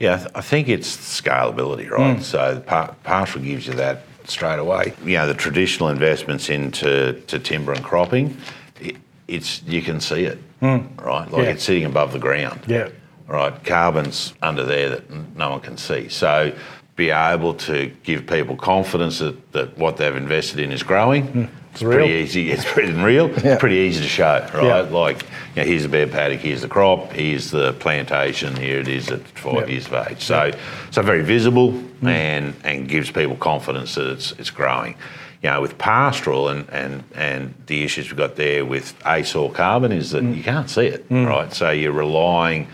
Yeah, 0.00 0.14
I, 0.14 0.16
th- 0.16 0.30
I 0.34 0.40
think 0.40 0.68
it's 0.68 0.96
scalability, 0.96 1.88
right? 1.88 2.16
Mm. 2.16 2.22
So 2.22 2.60
par- 2.60 2.96
pastoral 3.04 3.44
gives 3.44 3.66
you 3.66 3.74
that 3.74 4.02
straight 4.24 4.58
away. 4.58 4.94
You 5.04 5.18
know, 5.18 5.26
the 5.26 5.34
traditional 5.34 5.90
investments 5.90 6.48
into 6.48 7.20
to 7.26 7.38
timber 7.38 7.72
and 7.72 7.84
cropping, 7.84 8.36
it, 8.80 8.96
it's 9.28 9.62
you 9.64 9.82
can 9.82 10.00
see 10.00 10.24
it, 10.24 10.38
mm. 10.60 11.04
right? 11.04 11.30
Like 11.30 11.44
yeah. 11.44 11.50
it's 11.50 11.64
sitting 11.64 11.84
above 11.84 12.12
the 12.12 12.18
ground. 12.18 12.62
Yeah. 12.66 12.88
Right. 13.28 13.62
Carbon's 13.62 14.32
under 14.42 14.64
there 14.64 14.88
that 14.88 15.36
no 15.36 15.50
one 15.50 15.60
can 15.60 15.76
see. 15.76 16.08
So 16.08 16.52
be 16.96 17.10
able 17.10 17.54
to 17.54 17.92
give 18.02 18.26
people 18.26 18.56
confidence 18.56 19.20
that, 19.20 19.52
that 19.52 19.78
what 19.78 19.98
they've 19.98 20.16
invested 20.16 20.58
in 20.58 20.72
is 20.72 20.82
growing. 20.82 21.28
Mm. 21.28 21.50
It's 21.72 21.82
real. 21.82 21.98
pretty 21.98 22.12
easy. 22.14 22.50
It's 22.50 22.64
pretty 22.64 22.92
real. 22.92 23.28
yeah. 23.30 23.52
It's 23.52 23.60
pretty 23.60 23.76
easy 23.76 24.02
to 24.02 24.08
show, 24.08 24.48
right? 24.54 24.64
Yeah. 24.64 24.80
Like, 24.80 25.22
you 25.54 25.62
know, 25.62 25.64
here's 25.64 25.82
the 25.82 25.88
bed 25.88 26.10
paddock, 26.10 26.40
here's 26.40 26.62
the 26.62 26.68
crop, 26.68 27.12
here's 27.12 27.50
the 27.50 27.72
plantation, 27.74 28.56
here 28.56 28.80
it 28.80 28.88
is 28.88 29.10
at 29.10 29.20
five 29.38 29.54
yep. 29.54 29.68
years 29.68 29.86
of 29.86 29.94
age. 30.08 30.22
So, 30.22 30.50
so 30.90 31.02
very 31.02 31.22
visible 31.22 31.72
mm. 31.72 32.08
and 32.08 32.54
and 32.64 32.88
gives 32.88 33.10
people 33.10 33.36
confidence 33.36 33.94
that 33.94 34.10
it's 34.10 34.32
it's 34.32 34.50
growing. 34.50 34.96
You 35.42 35.50
know, 35.50 35.60
with 35.60 35.78
pastoral 35.78 36.48
and 36.48 36.68
and 36.70 37.04
and 37.14 37.54
the 37.66 37.84
issues 37.84 38.08
we've 38.08 38.18
got 38.18 38.36
there 38.36 38.64
with 38.64 38.94
soil 39.24 39.50
carbon 39.50 39.92
is 39.92 40.10
that 40.10 40.22
mm. 40.22 40.36
you 40.36 40.42
can't 40.42 40.68
see 40.68 40.86
it, 40.86 41.08
mm. 41.08 41.26
right? 41.26 41.52
So 41.52 41.70
you're 41.70 41.92
relying 41.92 42.68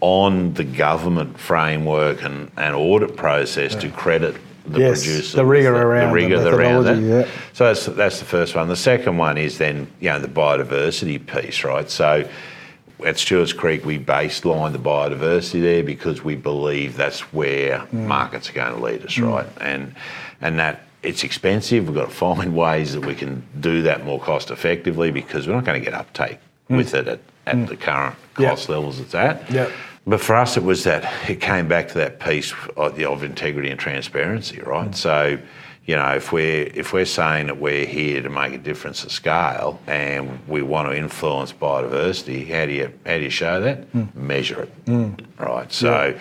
on 0.00 0.52
the 0.52 0.64
government 0.64 1.38
framework 1.40 2.22
and, 2.22 2.50
and 2.58 2.74
audit 2.74 3.16
process 3.16 3.72
yeah. 3.72 3.80
to 3.80 3.90
credit 3.90 4.36
the 4.66 4.80
yes, 4.80 5.04
producer. 5.04 5.36
The 5.36 5.44
rigor 5.44 5.74
around 5.74 6.08
the 6.08 6.14
rigor 6.14 6.40
the 6.40 6.54
around 6.54 6.84
that. 6.84 6.98
Yeah. 6.98 7.30
So 7.52 7.66
that's 7.66 7.86
that's 7.86 8.18
the 8.18 8.24
first 8.24 8.54
one. 8.54 8.68
The 8.68 8.76
second 8.76 9.16
one 9.18 9.38
is 9.38 9.58
then 9.58 9.90
you 10.00 10.10
know 10.10 10.18
the 10.18 10.28
biodiversity 10.28 11.24
piece, 11.26 11.64
right? 11.64 11.88
So 11.90 12.28
at 13.04 13.18
Stewart's 13.18 13.52
Creek, 13.52 13.84
we 13.84 13.98
baseline 13.98 14.72
the 14.72 14.78
biodiversity 14.78 15.60
there 15.60 15.82
because 15.82 16.22
we 16.22 16.36
believe 16.36 16.96
that's 16.96 17.20
where 17.32 17.80
mm. 17.80 17.92
markets 17.92 18.50
are 18.50 18.54
going 18.54 18.74
to 18.74 18.80
lead 18.82 19.04
us, 19.04 19.14
mm. 19.14 19.30
right? 19.30 19.46
And 19.60 19.94
and 20.40 20.58
that 20.58 20.82
it's 21.02 21.24
expensive. 21.24 21.86
We've 21.86 21.94
got 21.94 22.08
to 22.08 22.14
find 22.14 22.56
ways 22.56 22.94
that 22.94 23.04
we 23.04 23.14
can 23.14 23.46
do 23.60 23.82
that 23.82 24.04
more 24.04 24.20
cost 24.20 24.50
effectively 24.50 25.10
because 25.10 25.46
we're 25.46 25.54
not 25.54 25.64
going 25.64 25.80
to 25.80 25.84
get 25.84 25.94
uptake 25.94 26.38
mm. 26.70 26.76
with 26.76 26.94
it 26.94 27.08
at, 27.08 27.20
at 27.46 27.56
mm. 27.56 27.68
the 27.68 27.76
current 27.76 28.16
cost 28.34 28.62
yep. 28.62 28.68
levels 28.68 29.00
it's 29.00 29.14
at. 29.14 29.50
Yep. 29.50 29.70
But 30.06 30.20
for 30.20 30.36
us, 30.36 30.56
it 30.56 30.62
was 30.62 30.84
that 30.84 31.10
it 31.28 31.40
came 31.40 31.66
back 31.66 31.88
to 31.88 31.94
that 31.94 32.20
piece 32.20 32.52
of, 32.76 32.98
of 32.98 33.22
integrity 33.22 33.70
and 33.70 33.80
transparency, 33.80 34.60
right? 34.60 34.90
Mm. 34.90 34.94
So, 34.94 35.38
you 35.86 35.96
know, 35.96 36.14
if 36.14 36.32
we're 36.32 36.70
if 36.74 36.92
we're 36.92 37.06
saying 37.06 37.46
that 37.46 37.58
we're 37.58 37.86
here 37.86 38.22
to 38.22 38.28
make 38.28 38.52
a 38.52 38.58
difference 38.58 39.04
at 39.04 39.10
scale 39.10 39.80
and 39.86 40.46
we 40.46 40.62
want 40.62 40.88
to 40.88 40.96
influence 40.96 41.52
biodiversity, 41.52 42.48
how 42.50 42.66
do 42.66 42.72
you 42.72 42.92
how 43.06 43.16
do 43.16 43.24
you 43.24 43.30
show 43.30 43.60
that? 43.62 43.90
Mm. 43.92 44.14
Measure 44.14 44.62
it, 44.62 44.84
mm. 44.84 45.26
right? 45.38 45.72
So, 45.72 46.08
yeah. 46.08 46.18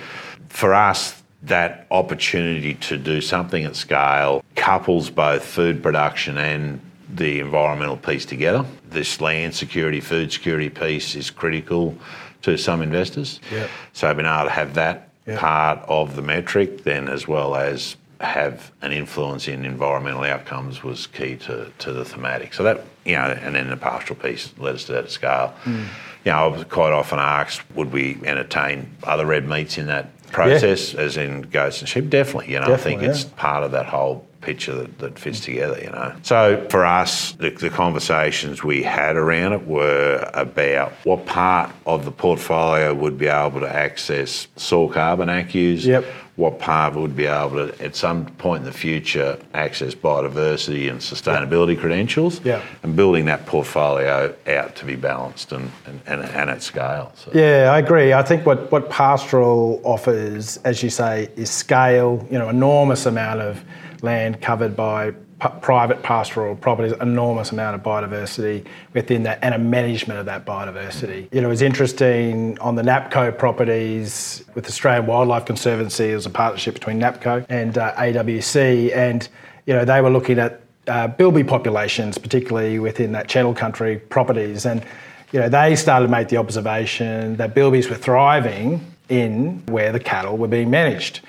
for 0.47 0.73
us, 0.73 1.21
that 1.43 1.85
opportunity 1.91 2.75
to 2.75 2.97
do 2.97 3.19
something 3.19 3.65
at 3.65 3.75
scale 3.75 4.43
couples 4.55 5.09
both 5.09 5.43
food 5.43 5.83
production 5.83 6.37
and 6.37 6.79
the 7.13 7.39
environmental 7.41 7.97
piece 7.97 8.25
together. 8.25 8.65
This 8.89 9.19
land 9.19 9.53
security, 9.53 9.99
food 9.99 10.31
security 10.31 10.69
piece 10.69 11.15
is 11.15 11.29
critical 11.29 11.97
to 12.43 12.57
some 12.57 12.81
investors. 12.81 13.39
Yep. 13.51 13.69
So 13.93 14.13
being 14.13 14.27
able 14.27 14.45
to 14.45 14.49
have 14.51 14.75
that 14.75 15.09
yep. 15.25 15.39
part 15.39 15.79
of 15.87 16.15
the 16.15 16.21
metric, 16.21 16.83
then 16.83 17.09
as 17.09 17.27
well 17.27 17.55
as 17.55 17.95
have 18.19 18.71
an 18.81 18.93
influence 18.93 19.47
in 19.47 19.65
environmental 19.65 20.23
outcomes 20.23 20.83
was 20.83 21.07
key 21.07 21.35
to, 21.35 21.71
to 21.79 21.91
the 21.91 22.05
thematic. 22.05 22.53
So 22.53 22.63
that, 22.63 22.85
you 23.05 23.15
know, 23.15 23.23
and 23.23 23.55
then 23.55 23.69
the 23.69 23.77
pastoral 23.77 24.17
piece 24.17 24.53
led 24.57 24.75
us 24.75 24.85
to 24.85 24.93
that 24.93 25.11
scale. 25.11 25.53
Mm. 25.63 25.87
You 26.23 26.31
know, 26.31 26.37
I 26.37 26.47
was 26.47 26.63
quite 26.65 26.93
often 26.93 27.19
asked, 27.19 27.69
would 27.75 27.91
we 27.91 28.17
entertain 28.23 28.95
other 29.03 29.25
red 29.25 29.47
meats 29.47 29.77
in 29.77 29.87
that 29.87 30.09
process, 30.33 30.93
yeah. 30.93 31.01
as 31.01 31.15
in 31.15 31.43
goats 31.43 31.79
and 31.79 31.87
sheep? 31.87 32.09
Definitely, 32.09 32.53
you 32.53 32.59
know, 32.59 32.67
Definitely, 32.67 32.75
I 32.75 32.83
think 32.83 33.01
yeah. 33.03 33.09
it's 33.09 33.23
part 33.23 33.63
of 33.63 33.71
that 33.71 33.85
whole 33.85 34.27
picture 34.43 34.75
that, 34.75 34.99
that 34.99 35.17
fits 35.17 35.39
together, 35.39 35.79
you 35.81 35.89
know. 35.89 36.13
So 36.21 36.67
for 36.69 36.85
us, 36.85 37.31
the, 37.33 37.49
the, 37.49 37.69
conversations 37.69 38.63
we 38.63 38.83
had 38.83 39.15
around 39.15 39.53
it 39.53 39.65
were 39.65 40.29
about 40.33 40.91
what 41.05 41.25
part 41.25 41.71
of 41.85 42.05
the 42.05 42.11
portfolio 42.11 42.93
would 42.93 43.17
be 43.17 43.27
able 43.27 43.61
to 43.61 43.73
access 43.73 44.47
soil 44.57 44.89
carbon 44.89 45.29
ACCUs, 45.29 45.85
yep. 45.85 46.05
What 46.35 46.57
part 46.57 46.95
would 46.95 47.15
be 47.15 47.27
able 47.27 47.67
to, 47.67 47.83
at 47.83 47.95
some 47.95 48.25
point 48.25 48.61
in 48.61 48.65
the 48.65 48.75
future, 48.75 49.37
access 49.53 49.93
biodiversity 49.93 50.89
and 50.89 50.99
sustainability 50.99 51.79
credentials, 51.79 52.43
yep. 52.43 52.63
and 52.81 52.95
building 52.95 53.25
that 53.25 53.45
portfolio 53.45 54.33
out 54.47 54.75
to 54.75 54.85
be 54.85 54.95
balanced 54.95 55.51
and, 55.51 55.71
and, 55.85 56.01
and, 56.07 56.23
and 56.23 56.49
at 56.49 56.63
scale. 56.63 57.11
So. 57.15 57.31
Yeah, 57.35 57.71
I 57.71 57.77
agree. 57.77 58.13
I 58.13 58.23
think 58.23 58.47
what, 58.47 58.71
what 58.71 58.89
pastoral 58.89 59.79
offers, 59.83 60.57
as 60.57 60.81
you 60.81 60.89
say, 60.89 61.29
is 61.35 61.51
scale, 61.51 62.27
you 62.31 62.39
know, 62.39 62.49
enormous 62.49 63.05
amount 63.05 63.41
of 63.41 63.63
land 64.01 64.41
covered 64.41 64.75
by 64.75 65.13
private 65.39 66.03
pastoral 66.03 66.55
properties, 66.55 66.93
enormous 67.01 67.51
amount 67.51 67.75
of 67.75 67.83
biodiversity 67.83 68.65
within 68.93 69.23
that, 69.23 69.39
and 69.41 69.53
a 69.53 69.57
management 69.57 70.19
of 70.19 70.25
that 70.25 70.45
biodiversity. 70.45 71.27
You 71.33 71.41
know, 71.41 71.47
it 71.47 71.51
was 71.51 71.61
interesting 71.61 72.57
on 72.59 72.75
the 72.75 72.81
NAPCO 72.81 73.37
properties 73.37 74.43
with 74.55 74.67
Australian 74.67 75.05
Wildlife 75.05 75.45
Conservancy. 75.45 76.11
It 76.11 76.15
was 76.15 76.25
a 76.25 76.29
partnership 76.29 76.73
between 76.73 76.99
NAPCO 76.99 77.45
and 77.49 77.77
uh, 77.77 77.93
AWC, 77.95 78.95
and 78.95 79.27
you 79.65 79.73
know 79.73 79.85
they 79.85 80.01
were 80.01 80.09
looking 80.09 80.39
at 80.39 80.61
uh, 80.87 81.07
bilby 81.07 81.43
populations, 81.43 82.17
particularly 82.17 82.79
within 82.79 83.11
that 83.13 83.27
Channel 83.27 83.53
Country 83.53 83.97
properties, 83.97 84.65
and 84.65 84.83
you 85.31 85.39
know 85.39 85.49
they 85.49 85.75
started 85.75 86.07
to 86.07 86.11
make 86.11 86.29
the 86.29 86.37
observation 86.37 87.35
that 87.37 87.55
bilbies 87.55 87.89
were 87.89 87.95
thriving 87.95 88.85
in 89.09 89.63
where 89.67 89.91
the 89.91 89.99
cattle 89.99 90.37
were 90.37 90.47
being 90.47 90.69
managed. 90.69 91.21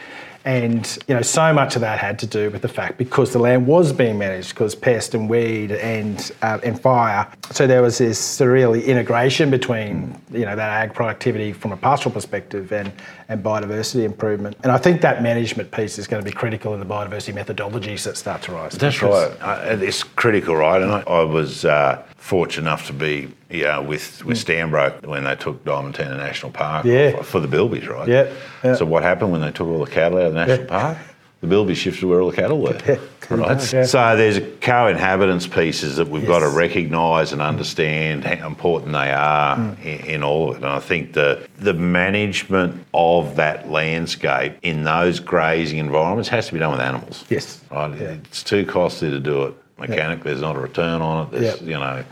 And 0.45 0.99
you 1.09 1.15
know, 1.15 1.23
so 1.23 1.55
much 1.55 1.75
of 1.75 1.81
that 1.81 1.99
had 1.99 2.19
to 2.19 2.27
do 2.27 2.51
with 2.51 2.61
the 2.61 2.69
fact 2.69 2.99
because 2.99 3.33
the 3.33 3.39
land 3.39 3.67
was 3.67 3.95
being 3.95 4.19
managed, 4.19 4.51
because 4.51 4.75
pest 4.75 5.15
and 5.15 5.29
weed 5.29 5.73
and 5.73 6.31
uh, 6.43 6.59
and 6.63 6.79
fire. 6.79 7.27
So 7.51 7.67
there 7.67 7.81
was 7.81 7.97
this 7.97 8.41
really 8.43 8.85
integration 8.85 9.51
between 9.51 10.21
you 10.31 10.45
know 10.45 10.55
that 10.55 10.71
ag 10.83 10.93
productivity 10.93 11.55
from 11.55 11.73
a 11.73 11.79
pastoral 11.79 12.13
perspective 12.13 12.73
and 12.73 12.93
and 13.29 13.43
biodiversity 13.43 14.05
improvement. 14.05 14.57
And 14.63 14.71
I 14.71 14.79
think 14.79 15.01
that 15.03 15.23
management 15.23 15.71
piece 15.71 15.99
is 15.99 16.07
going 16.07 16.23
to 16.23 16.31
be 16.31 16.35
critical 16.35 16.75
in 16.75 16.81
the 16.81 16.87
biodiversity 16.87 17.35
methodologies 17.35 18.05
that 18.05 18.17
start 18.17 18.43
to 18.43 18.53
rise. 18.53 18.73
That's 18.73 19.03
right. 19.03 19.31
Uh, 19.41 19.79
it's 19.81 20.03
critical, 20.03 20.57
right? 20.57 20.83
And 20.83 20.93
I, 20.93 21.01
I 21.01 21.25
was 21.25 21.65
uh, 21.65 22.03
fortunate 22.17 22.63
enough 22.63 22.87
to 22.87 22.93
be 22.93 23.31
yeah, 23.51 23.79
with 23.79 24.25
with 24.25 24.39
mm. 24.39 24.71
Stanbroke 24.71 25.07
when 25.07 25.25
they 25.25 25.37
took 25.37 25.65
Diamond 25.65 25.95
Diamantina 25.95 26.17
National 26.17 26.51
Park 26.51 26.85
yeah. 26.85 27.23
for 27.23 27.41
the 27.41 27.49
bilbies, 27.49 27.89
right? 27.89 28.09
Yeah, 28.09 28.33
yeah. 28.63 28.75
So 28.75 28.85
what 28.85 29.03
happened 29.03 29.33
when 29.33 29.41
they 29.41 29.53
took 29.53 29.69
all 29.69 29.85
the 29.85 29.91
cattle 29.91 30.19
out 30.19 30.27
of 30.27 30.33
the 30.35 30.47
national 30.47 30.67
yeah. 30.67 30.81
park? 30.81 30.99
The 31.41 31.47
bilbies 31.47 31.77
shifted 31.77 32.07
where 32.07 32.21
all 32.21 32.31
the 32.31 32.37
cattle 32.37 32.61
were. 32.61 32.99
Yeah. 33.31 33.37
Right. 33.37 33.73
Yeah. 33.73 33.85
So 33.85 34.17
there's 34.17 34.41
co-inhabitants 34.61 35.47
pieces 35.47 35.97
that 35.97 36.09
we've 36.09 36.23
yes. 36.23 36.29
got 36.29 36.39
to 36.41 36.49
recognise 36.49 37.33
and 37.33 37.41
understand 37.41 38.25
how 38.25 38.47
important 38.47 38.93
they 38.93 39.11
are 39.11 39.57
mm. 39.57 39.85
in, 39.85 40.07
in, 40.07 40.23
all 40.23 40.51
of 40.51 40.57
it. 40.57 40.63
And 40.63 40.67
I 40.67 40.81
think 40.81 41.13
the 41.13 41.49
the 41.59 41.75
management 41.75 42.85
of 42.95 43.37
that 43.37 43.71
landscape 43.71 44.57
in 44.63 44.85
those 44.85 45.21
grazing 45.21 45.79
environments 45.79 46.29
has 46.29 46.47
to 46.49 46.53
be 46.53 46.59
done 46.59 46.73
with 46.73 46.81
animals. 46.81 47.25
Yes. 47.29 47.61
Right. 47.71 47.93
It's 47.93 48.43
too 48.43 48.65
costly 48.67 49.11
to 49.11 49.21
do 49.21 49.45
it 49.45 49.55
mechanically. 49.79 50.31
There's 50.31 50.41
not 50.41 50.57
a 50.57 50.61
return 50.61 51.03
on 51.03 51.27
it. 51.27 51.31
There's, 51.33 51.61
you 51.63 51.79
know. 51.79 52.05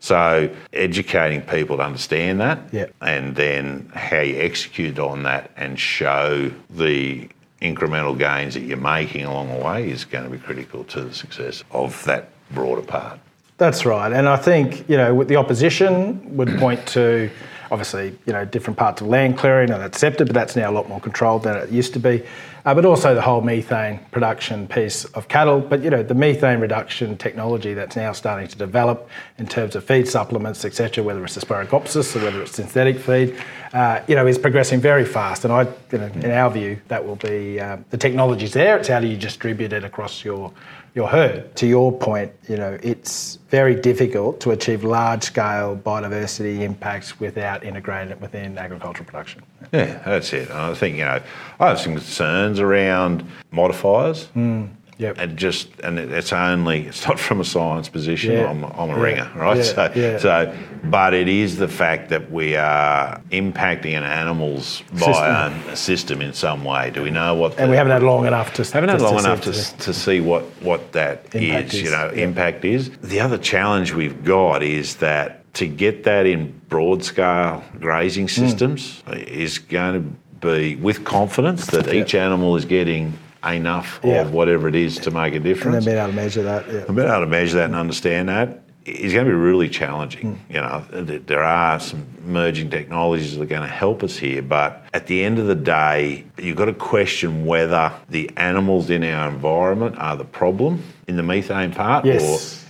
So 0.00 0.52
educating 0.72 1.42
people 1.42 1.76
to 1.76 1.84
understand 1.84 2.40
that, 2.40 2.58
and 3.00 3.36
then 3.36 3.88
how 3.94 4.18
you 4.18 4.40
execute 4.40 4.98
on 4.98 5.22
that 5.22 5.52
and 5.56 5.78
show 5.78 6.50
the 6.70 7.28
incremental 7.62 8.18
gains 8.18 8.54
that 8.54 8.60
you're 8.60 8.76
making 8.76 9.24
along 9.24 9.48
the 9.48 9.64
way 9.64 9.88
is 9.88 10.04
going 10.04 10.24
to 10.24 10.30
be 10.30 10.38
critical 10.38 10.84
to 10.84 11.02
the 11.02 11.14
success 11.14 11.62
of 11.70 12.04
that 12.04 12.28
broader 12.50 12.82
part. 12.82 13.18
That's 13.58 13.86
right. 13.86 14.12
And 14.12 14.28
I 14.28 14.36
think, 14.36 14.88
you 14.88 14.96
know, 14.96 15.14
with 15.14 15.28
the 15.28 15.36
opposition 15.36 16.36
would 16.36 16.58
point 16.58 16.84
to 16.88 17.30
obviously, 17.72 18.16
you 18.26 18.32
know, 18.34 18.44
different 18.44 18.78
parts 18.78 19.00
of 19.00 19.08
land 19.08 19.38
clearing 19.38 19.70
and 19.70 19.94
SEPTA, 19.94 20.26
but 20.26 20.34
that's 20.34 20.54
now 20.54 20.70
a 20.70 20.74
lot 20.74 20.90
more 20.90 21.00
controlled 21.00 21.44
than 21.44 21.56
it 21.56 21.70
used 21.70 21.94
to 21.94 21.98
be. 21.98 22.22
Uh, 22.64 22.74
but 22.74 22.84
also 22.84 23.12
the 23.14 23.22
whole 23.22 23.40
methane 23.40 23.98
production 24.12 24.68
piece 24.68 25.04
of 25.06 25.26
cattle. 25.26 25.58
But, 25.58 25.82
you 25.82 25.90
know, 25.90 26.02
the 26.02 26.14
methane 26.14 26.60
reduction 26.60 27.16
technology 27.16 27.74
that's 27.74 27.96
now 27.96 28.12
starting 28.12 28.46
to 28.46 28.56
develop 28.56 29.08
in 29.38 29.48
terms 29.48 29.74
of 29.74 29.82
feed 29.82 30.06
supplements, 30.06 30.64
etc., 30.64 31.02
whether 31.02 31.24
it's 31.24 31.36
asparagopsis 31.36 32.14
or 32.14 32.24
whether 32.24 32.42
it's 32.42 32.52
synthetic 32.52 32.98
feed, 32.98 33.36
uh, 33.72 34.02
you 34.06 34.14
know, 34.14 34.26
is 34.26 34.38
progressing 34.38 34.80
very 34.80 35.06
fast. 35.06 35.44
And 35.44 35.52
I, 35.52 35.62
you 35.90 35.98
know, 35.98 36.06
in 36.06 36.30
our 36.30 36.50
view, 36.50 36.78
that 36.88 37.04
will 37.04 37.16
be, 37.16 37.58
uh, 37.58 37.78
the 37.90 37.96
technology's 37.96 38.52
there. 38.52 38.76
It's 38.76 38.88
how 38.88 39.00
do 39.00 39.08
you 39.08 39.16
distribute 39.16 39.72
it 39.72 39.82
across 39.82 40.24
your 40.24 40.52
your 40.94 41.08
herd. 41.08 41.54
To 41.56 41.66
your 41.66 41.90
point, 41.90 42.32
you 42.48 42.56
know, 42.56 42.78
it's 42.82 43.38
very 43.52 43.74
difficult 43.74 44.40
to 44.40 44.50
achieve 44.50 44.82
large 44.82 45.22
scale 45.22 45.76
biodiversity 45.76 46.62
impacts 46.62 47.20
without 47.20 47.62
integrating 47.62 48.10
it 48.10 48.18
within 48.18 48.56
agricultural 48.56 49.04
production. 49.04 49.42
Yeah, 49.74 50.02
that's 50.06 50.32
it. 50.32 50.50
I 50.50 50.72
think, 50.72 50.96
you 50.96 51.04
know, 51.04 51.20
I 51.60 51.68
have 51.68 51.78
some 51.78 51.92
concerns 51.92 52.60
around 52.60 53.30
modifiers. 53.50 54.28
Mm. 54.34 54.70
Yep. 55.02 55.16
And 55.18 55.36
just 55.36 55.68
and 55.82 55.98
it's 55.98 56.32
only 56.32 56.86
it's 56.86 57.06
not 57.08 57.18
from 57.18 57.40
a 57.40 57.44
science 57.44 57.88
position. 57.88 58.32
Yeah. 58.32 58.48
I'm, 58.50 58.64
I'm 58.64 58.90
a 58.90 58.96
Yeah. 58.96 59.00
ringer, 59.02 59.30
right? 59.34 59.56
Yeah. 59.56 59.62
So 59.62 59.92
Yeah. 59.94 60.18
so, 60.18 60.54
but 60.84 61.12
it 61.14 61.28
is 61.28 61.56
the 61.56 61.68
fact 61.68 62.08
that 62.10 62.30
we 62.30 62.56
are 62.56 63.20
impacting 63.30 63.94
an 63.96 64.04
animal's 64.04 64.82
biome 64.94 65.76
system 65.76 66.20
in 66.22 66.32
some 66.32 66.64
way. 66.64 66.90
Do 66.90 67.02
we 67.02 67.10
know 67.10 67.34
what? 67.34 67.58
And 67.58 67.70
we 67.70 67.76
haven't 67.76 67.92
had 67.92 68.02
long 68.02 68.26
enough 68.26 68.54
to 68.54 68.62
haven't 68.64 68.90
had 68.90 69.00
long 69.00 69.14
to- 69.18 69.24
enough 69.24 69.40
to- 69.42 69.52
to, 69.52 69.76
to 69.78 69.92
see 69.92 70.20
what, 70.20 70.44
what 70.62 70.92
that 70.92 71.26
Impact 71.34 71.68
is, 71.68 71.74
is, 71.74 71.82
you 71.82 71.90
know, 71.90 72.08
impact 72.10 72.64
is. 72.64 72.90
The 73.02 73.20
other 73.20 73.38
challenge 73.38 73.92
we've 73.92 74.24
got 74.24 74.62
is 74.62 74.96
that 74.96 75.38
to 75.54 75.66
get 75.66 76.04
that 76.04 76.26
in 76.26 76.58
broad 76.68 77.02
scale 77.04 77.62
grazing 77.80 78.24
Hmm. 78.28 78.40
systems 78.46 79.02
is 79.12 79.58
going 79.58 79.94
to 80.02 80.46
be 80.48 80.76
with 80.76 81.04
confidence 81.04 81.66
that 81.66 81.92
each 81.94 82.14
animal 82.14 82.56
is 82.56 82.64
getting 82.64 83.12
enough 83.44 84.00
Yeah. 84.04 84.22
of 84.22 84.32
whatever 84.32 84.68
it 84.68 84.74
is 84.74 84.98
to 85.00 85.10
make 85.10 85.32
a 85.32 85.36
and 85.36 85.44
then 85.44 85.52
difference. 85.54 85.84
being 85.84 85.96
able 85.96 86.08
to 86.08 86.12
measure 86.14 86.42
that. 86.42 86.64
Yeah. 86.72 86.80
And 86.86 86.96
being 86.96 87.08
able 87.08 87.20
to 87.20 87.26
measure 87.26 87.56
that 87.58 87.66
and 87.66 87.74
understand 87.74 88.28
that 88.28 88.60
is 88.84 89.12
going 89.12 89.24
to 89.26 89.30
be 89.30 89.36
really 89.36 89.68
challenging. 89.68 90.34
Hmm. 90.36 90.52
You 90.52 90.60
know, 90.60 90.84
there 91.26 91.42
are 91.42 91.78
some 91.78 92.04
emerging 92.26 92.70
technologies 92.70 93.36
that 93.36 93.42
are 93.42 93.46
going 93.46 93.62
to 93.62 93.68
help 93.68 94.02
us 94.02 94.16
here, 94.16 94.42
but 94.42 94.84
at 94.92 95.06
the 95.06 95.22
end 95.24 95.38
of 95.38 95.46
the 95.46 95.54
day, 95.54 96.24
you've 96.38 96.56
got 96.56 96.64
to 96.66 96.72
question 96.74 97.44
whether 97.46 97.92
the 98.08 98.30
animals 98.36 98.90
in 98.90 99.04
our 99.04 99.28
environment 99.28 99.96
are 99.98 100.16
the 100.16 100.24
problem 100.24 100.82
in 101.06 101.16
the 101.16 101.22
methane 101.22 101.72
part, 101.72 102.04
Yes, 102.04 102.22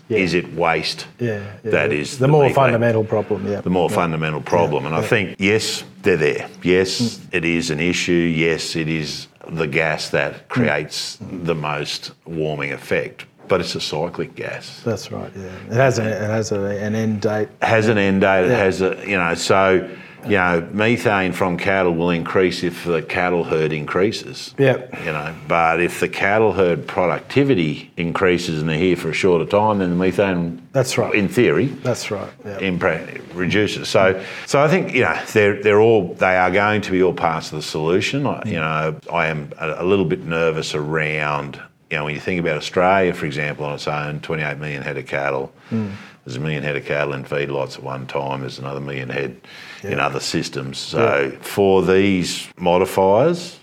or 0.09 0.15
yeah. 0.15 0.19
is 0.19 0.35
it 0.35 0.53
waste? 0.55 1.07
Yeah, 1.19 1.41
yeah. 1.65 1.71
That 1.71 1.91
the, 1.91 2.03
the, 2.05 2.29
more 2.29 2.51
fundamental 2.51 3.05
problem. 3.05 3.51
Yeah, 3.51 3.63
the 3.63 3.71
more 3.71 3.89
fundamental 3.89 4.43
problem. 4.43 4.85
and 4.87 4.95
I 4.95 5.03
think, 5.03 5.37
yes, 5.39 5.85
they're 6.03 6.17
there. 6.17 6.49
Yes, 6.63 7.21
it 7.33 7.45
is 7.45 7.71
an 7.71 7.81
issue. 7.81 8.13
Yes, 8.13 8.77
it 8.77 8.89
is 8.89 9.29
the 9.49 9.67
gas 9.67 10.11
that 10.11 10.33
mm. 10.33 10.49
creates 10.49 11.19
the 11.21 11.55
most 11.55 12.13
warming 12.25 12.73
effect. 12.73 13.27
But 13.49 13.61
it's 13.61 13.75
a 13.75 13.81
cyclic 13.81 14.35
gas. 14.35 14.81
That's 14.85 15.11
right. 15.11 15.31
Yeah, 15.37 15.45
it 15.45 15.73
has 15.73 15.99
an, 15.99 16.07
it 16.07 16.21
has 16.21 16.53
a, 16.53 16.61
an 16.61 16.95
end 16.95 17.21
date. 17.21 17.49
Has 17.61 17.89
an 17.89 17.99
end 17.99 18.21
date. 18.23 18.47
It 18.47 18.51
has 18.51 18.81
a, 18.81 19.03
you 19.07 19.17
know, 19.17 19.35
so, 19.35 19.91
you 20.25 20.37
know, 20.37 20.69
methane 20.73 21.33
from 21.33 21.57
cattle 21.57 21.95
will 21.95 22.11
increase 22.11 22.63
if 22.63 22.85
the 22.85 23.03
cattle 23.03 23.45
herd 23.45 23.73
increases. 23.73 24.55
Yeah. 24.59 24.77
You 25.01 25.13
know, 25.13 25.35
but 25.49 25.81
if 25.81 26.01
the 26.01 26.09
cattle 26.09 26.53
herd 26.53 26.87
productivity 26.87 27.91
increases 27.97 28.61
and 28.61 28.69
they're 28.69 28.79
here 28.79 28.97
for 28.97 29.11
a 29.11 29.13
shorter 29.13 29.45
time, 29.45 29.79
then 29.79 29.91
the 29.91 29.97
methane, 29.97 30.67
That's 30.73 30.97
right. 30.99 31.15
in 31.15 31.29
theory, 31.29 31.67
That's 31.67 32.11
right. 32.11 32.31
Yeah. 32.45 32.59
impre- 32.61 33.21
reduces. 33.35 33.89
So, 33.89 34.25
so 34.47 34.63
I 34.63 34.69
think 34.69 34.95
you 34.95 35.03
know 35.03 35.19
they're 35.33 35.63
they're 35.63 35.81
all 35.81 36.15
they 36.15 36.37
are 36.37 36.51
going 36.51 36.81
to 36.83 36.91
be 36.93 37.03
all 37.03 37.13
parts 37.15 37.51
of 37.53 37.57
the 37.57 37.63
solution. 37.63 38.27
I, 38.27 38.43
you 38.45 38.57
know, 38.57 38.99
I 39.13 39.27
am 39.29 39.51
a, 39.59 39.83
a 39.83 39.85
little 39.85 40.05
bit 40.05 40.25
nervous 40.25 40.75
around 40.75 41.61
you 41.91 41.99
know 41.99 42.05
when 42.05 42.15
you 42.15 42.21
think 42.21 42.41
about 42.41 42.57
Australia, 42.57 43.13
for 43.13 43.27
example, 43.27 43.67
on 43.67 43.75
its 43.75 43.87
own, 43.87 44.21
28 44.21 44.59
million 44.59 44.83
head 44.83 44.97
of 44.97 45.07
cattle. 45.07 45.53
Hmm. 45.69 45.91
There's 46.25 46.37
a 46.37 46.41
million 46.41 46.63
head 46.63 46.77
of 46.77 46.85
cattle 46.85 47.15
in 47.15 47.25
feedlots 47.25 47.77
at 47.77 47.83
one 47.83 48.07
time. 48.07 48.43
There's 48.43 48.59
another 48.61 48.81
million 48.81 49.09
head 49.09 49.41
in 49.83 49.99
other 49.99 50.21
systems. 50.21 50.79
So 50.79 51.33
for 51.41 51.83
these 51.83 52.49
modifiers, 52.57 53.59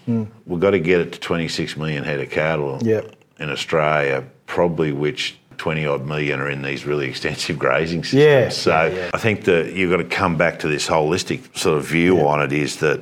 we've 0.45 0.59
got 0.59 0.71
to 0.71 0.79
get 0.79 0.99
it 0.99 1.13
to 1.13 1.19
26 1.19 1.77
million 1.77 2.03
head 2.03 2.19
of 2.19 2.29
cattle 2.29 2.79
Yep. 2.81 3.15
in 3.39 3.49
Australia, 3.49 4.25
probably 4.45 4.91
which 4.91 5.37
20 5.57 5.85
odd 5.85 6.05
million 6.05 6.39
are 6.41 6.49
in 6.49 6.61
these 6.61 6.85
really 6.85 7.07
extensive 7.09 7.57
grazing 7.57 8.03
systems. 8.03 8.21
Yeah, 8.23 8.49
So 8.49 8.71
yeah, 8.71 8.87
yeah. 8.95 9.09
I 9.13 9.17
think 9.19 9.45
that 9.45 9.73
you've 9.73 9.91
got 9.91 9.97
to 9.97 10.03
come 10.03 10.35
back 10.37 10.59
to 10.59 10.67
this 10.67 10.87
holistic 10.87 11.57
sort 11.57 11.77
of 11.77 11.85
view 11.85 12.27
on 12.27 12.41
it 12.41 12.51
is 12.51 12.77
that 12.77 13.01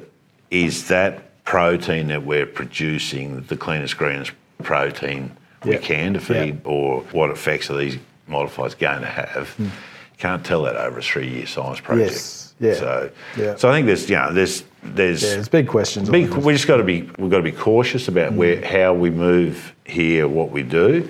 is 0.51 0.87
that 0.89 1.43
protein 1.45 2.07
that 2.07 2.23
we're 2.25 2.45
producing 2.45 3.41
the 3.43 3.57
cleanest, 3.57 3.97
greenest 3.97 4.31
protein 4.63 5.31
we 5.65 5.77
can 5.77 6.13
to 6.13 6.19
feed, 6.19 6.61
or 6.65 7.01
what 7.11 7.29
effects 7.31 7.69
are 7.69 7.77
these 7.77 7.97
modifiers 8.27 8.75
going 8.75 9.01
to 9.01 9.07
have? 9.07 9.49
Hmm. 9.51 9.67
Can't 10.17 10.43
tell 10.43 10.63
that 10.63 10.75
over 10.75 10.99
a 10.99 11.03
three-year 11.03 11.45
science 11.45 11.79
project. 11.79 12.11
Yes, 12.11 12.55
yeah, 12.59 12.73
So, 12.73 13.11
yeah. 13.37 13.55
so 13.55 13.69
I 13.69 13.73
think 13.73 13.85
there's, 13.85 14.09
you 14.09 14.15
know, 14.15 14.33
there's, 14.33 14.63
there's, 14.81 15.23
Yeah, 15.23 15.35
there's 15.35 15.49
big 15.49 15.67
questions. 15.67 16.09
it. 16.09 16.11
we 16.11 16.53
just 16.53 16.67
got 16.67 16.77
to 16.77 16.83
be 16.83 17.01
we've 17.19 17.29
got 17.29 17.37
to 17.37 17.43
be 17.43 17.51
cautious 17.51 18.07
about 18.07 18.33
where 18.33 18.57
hmm. 18.57 18.63
how 18.63 18.93
we 18.93 19.09
move 19.09 19.75
here, 19.85 20.27
what 20.27 20.51
we 20.51 20.63
do. 20.63 21.07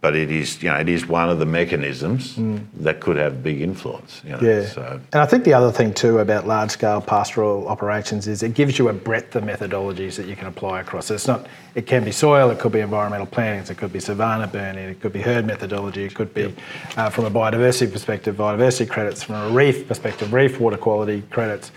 But 0.00 0.14
it 0.14 0.30
is 0.30 0.62
you 0.62 0.68
know 0.68 0.76
it 0.76 0.88
is 0.88 1.08
one 1.08 1.28
of 1.28 1.40
the 1.40 1.46
mechanisms 1.46 2.36
that 2.74 3.00
could 3.00 3.16
have 3.16 3.42
big 3.42 3.60
influence. 3.60 4.22
You 4.24 4.30
know, 4.30 4.40
Yeah. 4.40 4.66
So 4.66 5.00
And 5.12 5.20
I 5.20 5.26
think 5.26 5.42
the 5.44 5.54
other 5.54 5.72
thing 5.72 5.92
too 5.92 6.20
about 6.20 6.46
large 6.46 6.70
scale 6.70 7.00
pastoral 7.00 7.66
operations 7.66 8.28
is 8.28 8.44
it 8.44 8.54
gives 8.54 8.78
you 8.78 8.88
a 8.88 8.92
breadth 8.92 9.34
of 9.34 9.42
methodologies 9.42 10.14
that 10.16 10.26
you 10.26 10.36
can 10.36 10.46
apply 10.46 10.80
across. 10.80 11.06
So 11.06 11.14
It's 11.14 11.26
not 11.26 11.46
it 11.74 11.86
can 11.86 12.04
be 12.04 12.12
soil, 12.12 12.50
it 12.50 12.58
could 12.58 12.72
be 12.72 12.80
environmental 12.80 13.26
plantings, 13.26 13.70
it 13.70 13.76
could 13.76 13.92
be 13.92 14.00
savanna 14.00 14.46
burning, 14.46 14.88
it 14.88 15.00
could 15.00 15.12
be 15.12 15.20
herd 15.20 15.46
methodology, 15.46 16.04
it 16.04 16.14
could 16.14 16.32
be 16.32 16.54
uh, 16.96 17.10
from 17.10 17.24
a 17.24 17.30
biodiversity 17.30 17.92
perspective, 17.92 18.36
biodiversity 18.36 18.88
credits, 18.88 19.22
from 19.24 19.34
a 19.36 19.48
reef 19.50 19.86
perspective, 19.88 20.32
reef 20.32 20.60
water 20.60 20.76
quality 20.76 21.22
credits. 21.30 21.72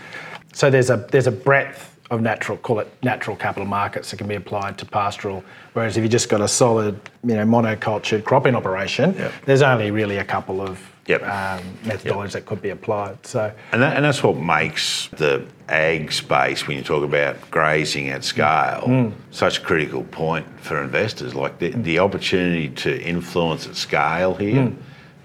So 0.52 0.70
there's 0.70 0.90
a 0.90 1.08
there's 1.10 1.26
a 1.26 1.32
breadth 1.32 1.91
of 2.12 2.20
natural, 2.20 2.58
call 2.58 2.78
it 2.78 2.92
natural 3.02 3.34
capital 3.34 3.64
markets 3.66 4.10
that 4.10 4.18
can 4.18 4.28
be 4.28 4.34
applied 4.34 4.76
to 4.76 4.84
pastoral. 4.84 5.42
Whereas 5.72 5.96
if 5.96 6.02
you've 6.02 6.12
just 6.12 6.28
got 6.28 6.42
a 6.42 6.46
solid, 6.48 7.00
you 7.24 7.34
know, 7.34 7.44
monocultured 7.46 8.22
cropping 8.24 8.54
operation, 8.54 9.14
Yep. 9.14 9.32
there's 9.46 9.62
only 9.62 9.90
really 9.90 10.18
a 10.18 10.24
couple 10.24 10.60
of 10.60 10.78
Yep. 11.06 11.22
um, 11.22 11.60
methodologies 11.84 12.32
that 12.32 12.44
could 12.46 12.60
be 12.62 12.68
applied. 12.68 13.26
So 13.26 13.50
and 13.72 13.82
that, 13.82 13.96
and 13.96 14.04
that's 14.04 14.22
what 14.22 14.36
makes 14.36 15.08
the 15.16 15.42
ag 15.70 16.12
space 16.12 16.68
when 16.68 16.76
you 16.76 16.84
talk 16.84 17.02
about 17.02 17.50
grazing 17.50 18.10
at 18.10 18.22
scale 18.24 19.12
such 19.30 19.58
a 19.58 19.60
critical 19.62 20.04
point 20.04 20.46
for 20.60 20.80
investors. 20.82 21.34
Like 21.34 21.58
the, 21.58 21.70
the 21.70 21.98
opportunity 21.98 22.68
to 22.68 23.02
influence 23.02 23.66
at 23.66 23.74
scale 23.74 24.34
here 24.34 24.70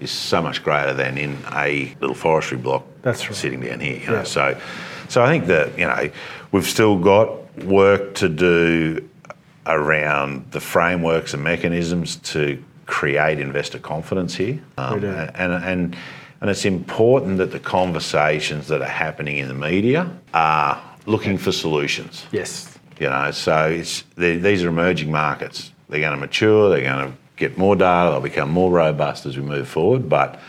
is 0.00 0.10
so 0.10 0.40
much 0.42 0.64
greater 0.64 0.94
than 0.94 1.18
in 1.18 1.36
a 1.52 1.94
little 2.00 2.16
forestry 2.16 2.56
block 2.56 2.84
That's 3.02 3.24
right. 3.28 3.36
sitting 3.36 3.60
down 3.60 3.78
here. 3.80 3.98
You 4.00 4.06
know? 4.06 4.12
Yeah. 4.14 4.22
So, 4.24 4.56
so 5.08 5.22
I 5.22 5.28
think 5.28 5.46
that 5.46 5.78
you 5.78 5.86
know 5.86 6.10
we've 6.52 6.66
still 6.66 6.98
got 6.98 7.64
work 7.64 8.14
to 8.16 8.28
do 8.28 9.08
around 9.66 10.50
the 10.50 10.60
frameworks 10.60 11.34
and 11.34 11.42
mechanisms 11.42 12.16
to 12.16 12.62
create 12.86 13.38
investor 13.38 13.78
confidence 13.78 14.34
here. 14.34 14.60
Um, 14.78 15.00
do. 15.00 15.06
and, 15.08 15.52
and, 15.52 15.96
and 16.40 16.50
it's 16.50 16.64
important 16.64 17.38
that 17.38 17.52
the 17.52 17.60
conversations 17.60 18.68
that 18.68 18.80
are 18.80 18.88
happening 18.88 19.36
in 19.36 19.48
the 19.48 19.54
media 19.54 20.10
are 20.32 20.82
looking 21.06 21.36
for 21.36 21.52
solutions. 21.52 22.26
yes, 22.32 22.78
You 22.98 23.10
know, 23.10 23.30
so 23.30 23.68
it's 23.68 24.02
these 24.16 24.64
are 24.64 24.68
emerging 24.68 25.12
markets. 25.12 25.72
They're 25.88 26.00
going 26.00 26.14
to 26.14 26.20
mature. 26.20 26.70
They're 26.70 26.82
going 26.82 27.12
to 27.12 27.18
get 27.36 27.56
more 27.58 27.76
data. 27.76 28.10
They'll 28.10 28.20
become 28.20 28.50
more 28.50 28.70
robust 28.70 29.26
as 29.26 29.36
we 29.36 29.42
move 29.42 29.68
forward. 29.68 30.08
But 30.08 30.40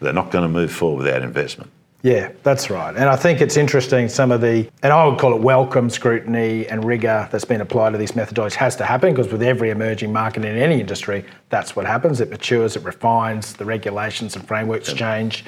they're 0.00 0.12
not 0.12 0.30
going 0.30 0.42
to 0.42 0.48
move 0.48 0.72
forward 0.72 1.04
without 1.04 1.22
investment. 1.22 1.70
Yeah, 2.06 2.30
that's 2.44 2.70
right. 2.70 2.94
And 2.94 3.08
I 3.08 3.16
think 3.16 3.40
it's 3.40 3.56
interesting 3.56 4.08
some 4.08 4.30
of 4.30 4.40
the, 4.40 4.70
and 4.84 4.92
I 4.92 5.04
would 5.04 5.18
call 5.18 5.34
it 5.34 5.42
welcome 5.42 5.90
scrutiny 5.90 6.64
and 6.68 6.84
rigour 6.84 7.28
that's 7.32 7.44
been 7.44 7.60
applied 7.60 7.90
to 7.94 7.98
these 7.98 8.12
methodologies 8.12 8.54
has 8.54 8.76
to 8.76 8.84
happen 8.84 9.12
because 9.12 9.32
with 9.32 9.42
every 9.42 9.70
emerging 9.70 10.12
market 10.12 10.44
in 10.44 10.56
any 10.56 10.78
industry, 10.78 11.24
that's 11.48 11.74
what 11.74 11.84
happens. 11.84 12.20
It 12.20 12.30
matures, 12.30 12.76
it 12.76 12.84
refines, 12.84 13.54
the 13.54 13.64
regulations 13.64 14.36
and 14.36 14.46
frameworks 14.46 14.92
change 14.92 15.44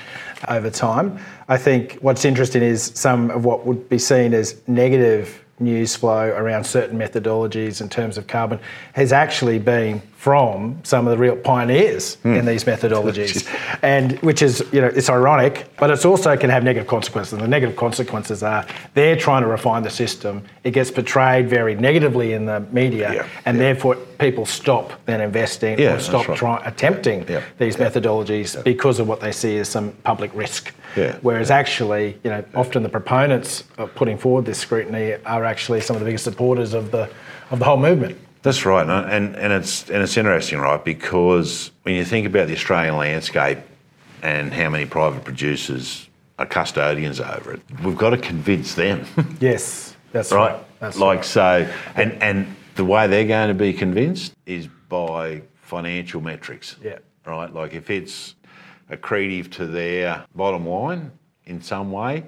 over 0.49 0.69
time. 0.69 1.21
I 1.47 1.59
think 1.59 1.93
what's 2.01 2.25
interesting 2.25 2.65
is 2.65 2.91
some 2.93 3.31
of 3.31 3.45
what 3.45 3.65
would 3.65 3.89
be 3.89 4.01
seen 4.01 4.35
as 4.35 4.61
negative 4.67 5.45
news 5.61 5.97
flow 5.97 6.29
around 6.29 6.65
certain 6.65 6.99
methodologies 6.99 7.81
in 7.81 7.89
terms 7.89 8.19
of 8.19 8.27
carbon 8.27 8.59
has 8.93 9.13
actually 9.13 9.59
been 9.59 10.01
from 10.17 10.81
some 10.83 11.07
of 11.07 11.13
the 11.13 11.19
real 11.19 11.37
pioneers 11.37 12.17
hmm. 12.17 12.35
in 12.35 12.45
these 12.45 12.65
methodologies. 12.65 13.47
And 13.83 14.19
which 14.21 14.43
is 14.43 14.65
you 14.73 14.81
know 14.81 14.89
it's 14.89 15.09
ironic 15.09 15.71
but 15.79 15.91
it's 15.91 16.05
also 16.05 16.37
can 16.37 16.51
have 16.51 16.65
negative 16.65 16.89
consequences. 16.89 17.35
And 17.35 17.43
the 17.43 17.49
negative 17.49 17.77
consequences 17.77 18.43
are 18.43 18.67
they're 18.95 19.17
trying 19.17 19.43
to 19.43 19.49
refine 19.49 19.83
the 19.85 19.91
system. 19.91 20.43
It 20.65 20.73
gets 20.73 20.91
portrayed 20.91 21.49
very 21.49 21.75
negatively 21.77 22.33
in 22.33 22.47
the 22.47 22.61
media 22.73 23.13
Yeah, 23.15 23.27
and 23.45 23.57
yeah. 23.57 23.63
therefore 23.63 23.95
people 24.19 24.47
stop 24.47 24.93
then 25.07 25.21
investing 25.21 25.79
Yeah, 25.79 25.95
or 25.95 26.01
stop 26.01 26.27
right. 26.29 26.37
try, 26.37 26.63
attempting 26.65 27.25
these 27.59 27.77
methodologies 27.77 28.63
because 28.65 28.99
of 28.99 29.07
what 29.07 29.21
they 29.21 29.33
see 29.33 29.59
as 29.59 29.69
some 29.69 29.93
public 30.03 30.33
risk 30.35 30.75
Yeah. 30.97 31.19
whereas 31.23 31.51
actually 31.51 32.19
you 32.25 32.31
know 32.31 32.45
often 32.55 32.83
the 32.83 32.89
proponents 32.89 33.65
of 33.77 33.95
putting 33.95 34.19
forward 34.19 34.45
this 34.47 34.59
scrutiny 34.59 35.15
are 35.27 35.45
actually 35.45 35.81
some 35.81 35.97
of 35.97 36.01
the 36.01 36.07
biggest 36.07 36.25
supporters 36.25 36.75
of 36.75 36.91
the 36.91 37.09
of 37.51 37.59
the 37.59 37.65
whole 37.65 37.77
movement 37.77 38.19
That's 38.43 38.65
right, 38.65 38.87
and 38.89 39.37
and, 39.37 39.53
it's 39.53 39.91
and 39.91 40.03
it's 40.03 40.17
interesting, 40.17 40.61
right? 40.61 40.83
Because 40.85 41.73
when 41.83 41.95
you 41.97 42.05
think 42.05 42.27
about 42.27 42.47
the 42.47 42.55
Australian 42.55 42.97
landscape 42.97 43.59
and 44.23 44.53
how 44.53 44.71
many 44.71 44.87
private 44.87 45.25
producers 45.25 46.09
are 46.39 46.47
custodians 46.47 47.21
over 47.21 47.55
it, 47.55 47.61
we've 47.83 47.99
got 47.99 48.11
to 48.11 48.17
convince 48.19 48.75
them, 48.75 49.05
yes 49.41 49.97
that's 50.13 50.33
right, 50.33 50.53
right? 50.53 50.65
That's 50.81 50.97
like 50.99 51.25
so, 51.25 51.69
and 51.97 52.23
and 52.23 52.57
the 52.77 52.85
way 52.85 53.07
they're 53.09 53.27
going 53.27 53.49
to 53.49 53.55
be 53.55 53.73
convinced 53.73 54.35
is 54.47 54.69
by 54.89 55.43
financial 55.63 56.21
metrics. 56.21 56.77
Yeah. 56.83 56.99
Right. 57.27 57.53
Like 57.53 57.75
if 57.75 57.91
it's 57.91 58.35
accretive 58.91 59.51
to 59.53 59.67
their 59.67 60.25
bottom 60.35 60.67
line 60.67 61.13
in 61.47 61.61
some 61.63 61.91
way, 61.91 62.25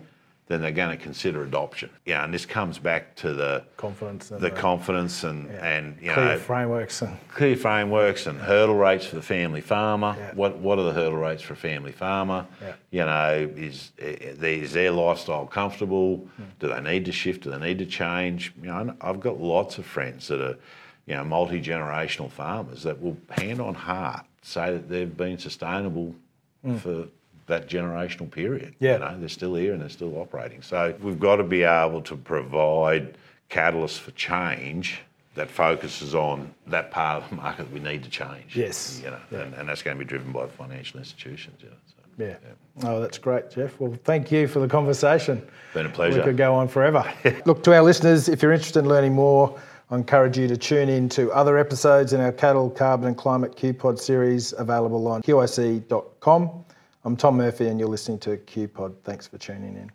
then 0.51 0.61
they're 0.61 0.73
going 0.73 0.90
to 0.90 1.01
consider 1.03 1.44
adoption. 1.44 1.88
Yeah, 2.05 2.25
and 2.25 2.35
this 2.35 2.44
comes 2.44 2.77
back 2.77 3.14
to 3.16 3.33
the 3.33 3.62
confidence 3.77 4.33
and 4.33 4.40
the 4.40 4.51
confidence 4.51 5.23
and 5.23 5.49
and 5.53 5.96
you 6.03 6.11
clear 6.11 6.25
know 6.25 6.38
frameworks 6.38 7.03
and 7.03 7.16
clear 7.29 7.55
frameworks 7.55 8.27
and 8.27 8.37
hurdle 8.40 8.75
rates 8.75 9.07
for 9.07 9.14
the 9.14 9.23
family 9.23 9.61
farmer. 9.61 10.16
Yeah. 10.18 10.35
What 10.35 10.59
what 10.59 10.81
are 10.81 10.83
the 10.83 10.92
hurdle 10.92 11.18
rates 11.18 11.40
for 11.40 11.53
a 11.53 11.57
family 11.57 11.92
farmer? 11.92 12.46
Yeah. 12.61 12.73
You 12.90 13.05
know, 13.05 13.53
is 13.57 13.92
is 13.99 14.73
their 14.73 14.90
lifestyle 14.90 15.46
comfortable? 15.46 16.16
Hmm. 16.37 16.42
Do 16.59 16.66
they 16.66 16.81
need 16.81 17.05
to 17.05 17.12
shift? 17.12 17.44
Do 17.44 17.51
they 17.53 17.59
need 17.59 17.79
to 17.79 17.87
change? 17.87 18.53
You 18.61 18.70
know, 18.70 18.96
I've 19.01 19.20
got 19.20 19.40
lots 19.40 19.79
of 19.79 19.87
friends 19.87 20.27
that 20.29 20.40
are, 20.40 20.59
you 21.07 21.14
know, 21.14 21.23
multi 21.23 21.62
generational 21.62 22.29
farmers 22.29 22.83
that 22.83 23.01
will 23.01 23.16
hand 23.31 23.61
on 23.61 23.75
heart 23.75 24.27
say 24.42 24.73
that 24.73 24.88
they've 24.88 25.16
been 25.16 25.38
sustainable 25.38 26.16
Mm. 26.64 26.79
for 26.79 27.07
that 27.46 27.68
generational 27.68 28.31
period. 28.31 28.75
Yeah. 28.79 28.92
You 28.94 28.99
know, 29.01 29.16
they're 29.18 29.29
still 29.29 29.55
here 29.55 29.73
and 29.73 29.81
they're 29.83 29.88
still 29.88 30.16
operating. 30.18 30.62
So 30.62 30.94
we've 31.03 31.18
got 31.18 31.37
to 31.37 31.42
be 31.44 31.62
able 31.62 32.03
to 32.03 32.16
provide 32.16 33.16
catalysts 33.51 33.99
for 33.99 34.11
change 34.12 35.01
that 35.35 35.51
focuses 35.51 36.14
on 36.14 36.53
that 36.66 36.90
part 36.90 37.23
of 37.23 37.31
the 37.31 37.37
market 37.37 37.64
that 37.64 37.73
we 37.73 37.81
need 37.81 38.03
to 38.05 38.11
change. 38.11 38.55
Yes. 38.55 39.01
You 39.03 39.11
know, 39.11 39.18
Yeah. 39.31 39.40
and, 39.42 39.55
and 39.55 39.68
that's 39.68 39.83
going 39.83 39.96
to 39.96 40.05
be 40.05 40.09
driven 40.09 40.33
by 40.33 40.46
financial 40.49 40.99
institutions. 41.01 41.57
You 41.62 41.70
know, 41.70 41.77
so. 41.87 41.94
Yeah. 42.25 42.88
Oh, 42.88 43.01
that's 43.01 43.18
great, 43.18 43.51
Geoff. 43.51 43.81
Well, 43.81 43.96
thank 44.05 44.31
you 44.31 44.46
for 44.46 44.61
the 44.61 44.68
conversation. 44.68 45.42
Been 45.75 45.87
a 45.87 45.88
pleasure. 45.88 46.18
We 46.18 46.25
could 46.25 46.37
go 46.37 46.55
on 46.55 46.68
forever. 46.68 47.11
Look, 47.46 47.62
to 47.64 47.75
our 47.75 47.83
listeners, 47.83 48.29
if 48.29 48.42
you're 48.42 48.53
interested 48.53 48.81
in 48.81 48.88
learning 48.88 49.14
more, 49.14 49.59
I 49.92 49.96
encourage 49.96 50.38
you 50.38 50.46
to 50.46 50.57
tune 50.57 50.88
in 50.88 51.09
to 51.11 51.33
other 51.33 51.59
episodes 51.59 52.12
in 52.12 52.20
our 52.20 52.31
Cattle, 52.31 52.70
Carbon 52.70 53.09
and 53.09 53.16
Climate 53.16 53.57
QPod 53.57 53.98
series 53.98 54.53
available 54.53 55.09
on 55.09 55.20
QIC.com. 55.22 56.64
I'm 57.05 57.16
Tom 57.16 57.37
Murphy 57.37 57.66
and 57.66 57.81
you're 57.81 57.88
listening 57.88 58.20
to 58.20 58.37
QPod. 58.37 58.94
Thanks 59.03 59.26
for 59.26 59.38
tuning 59.38 59.76
in. 59.76 59.90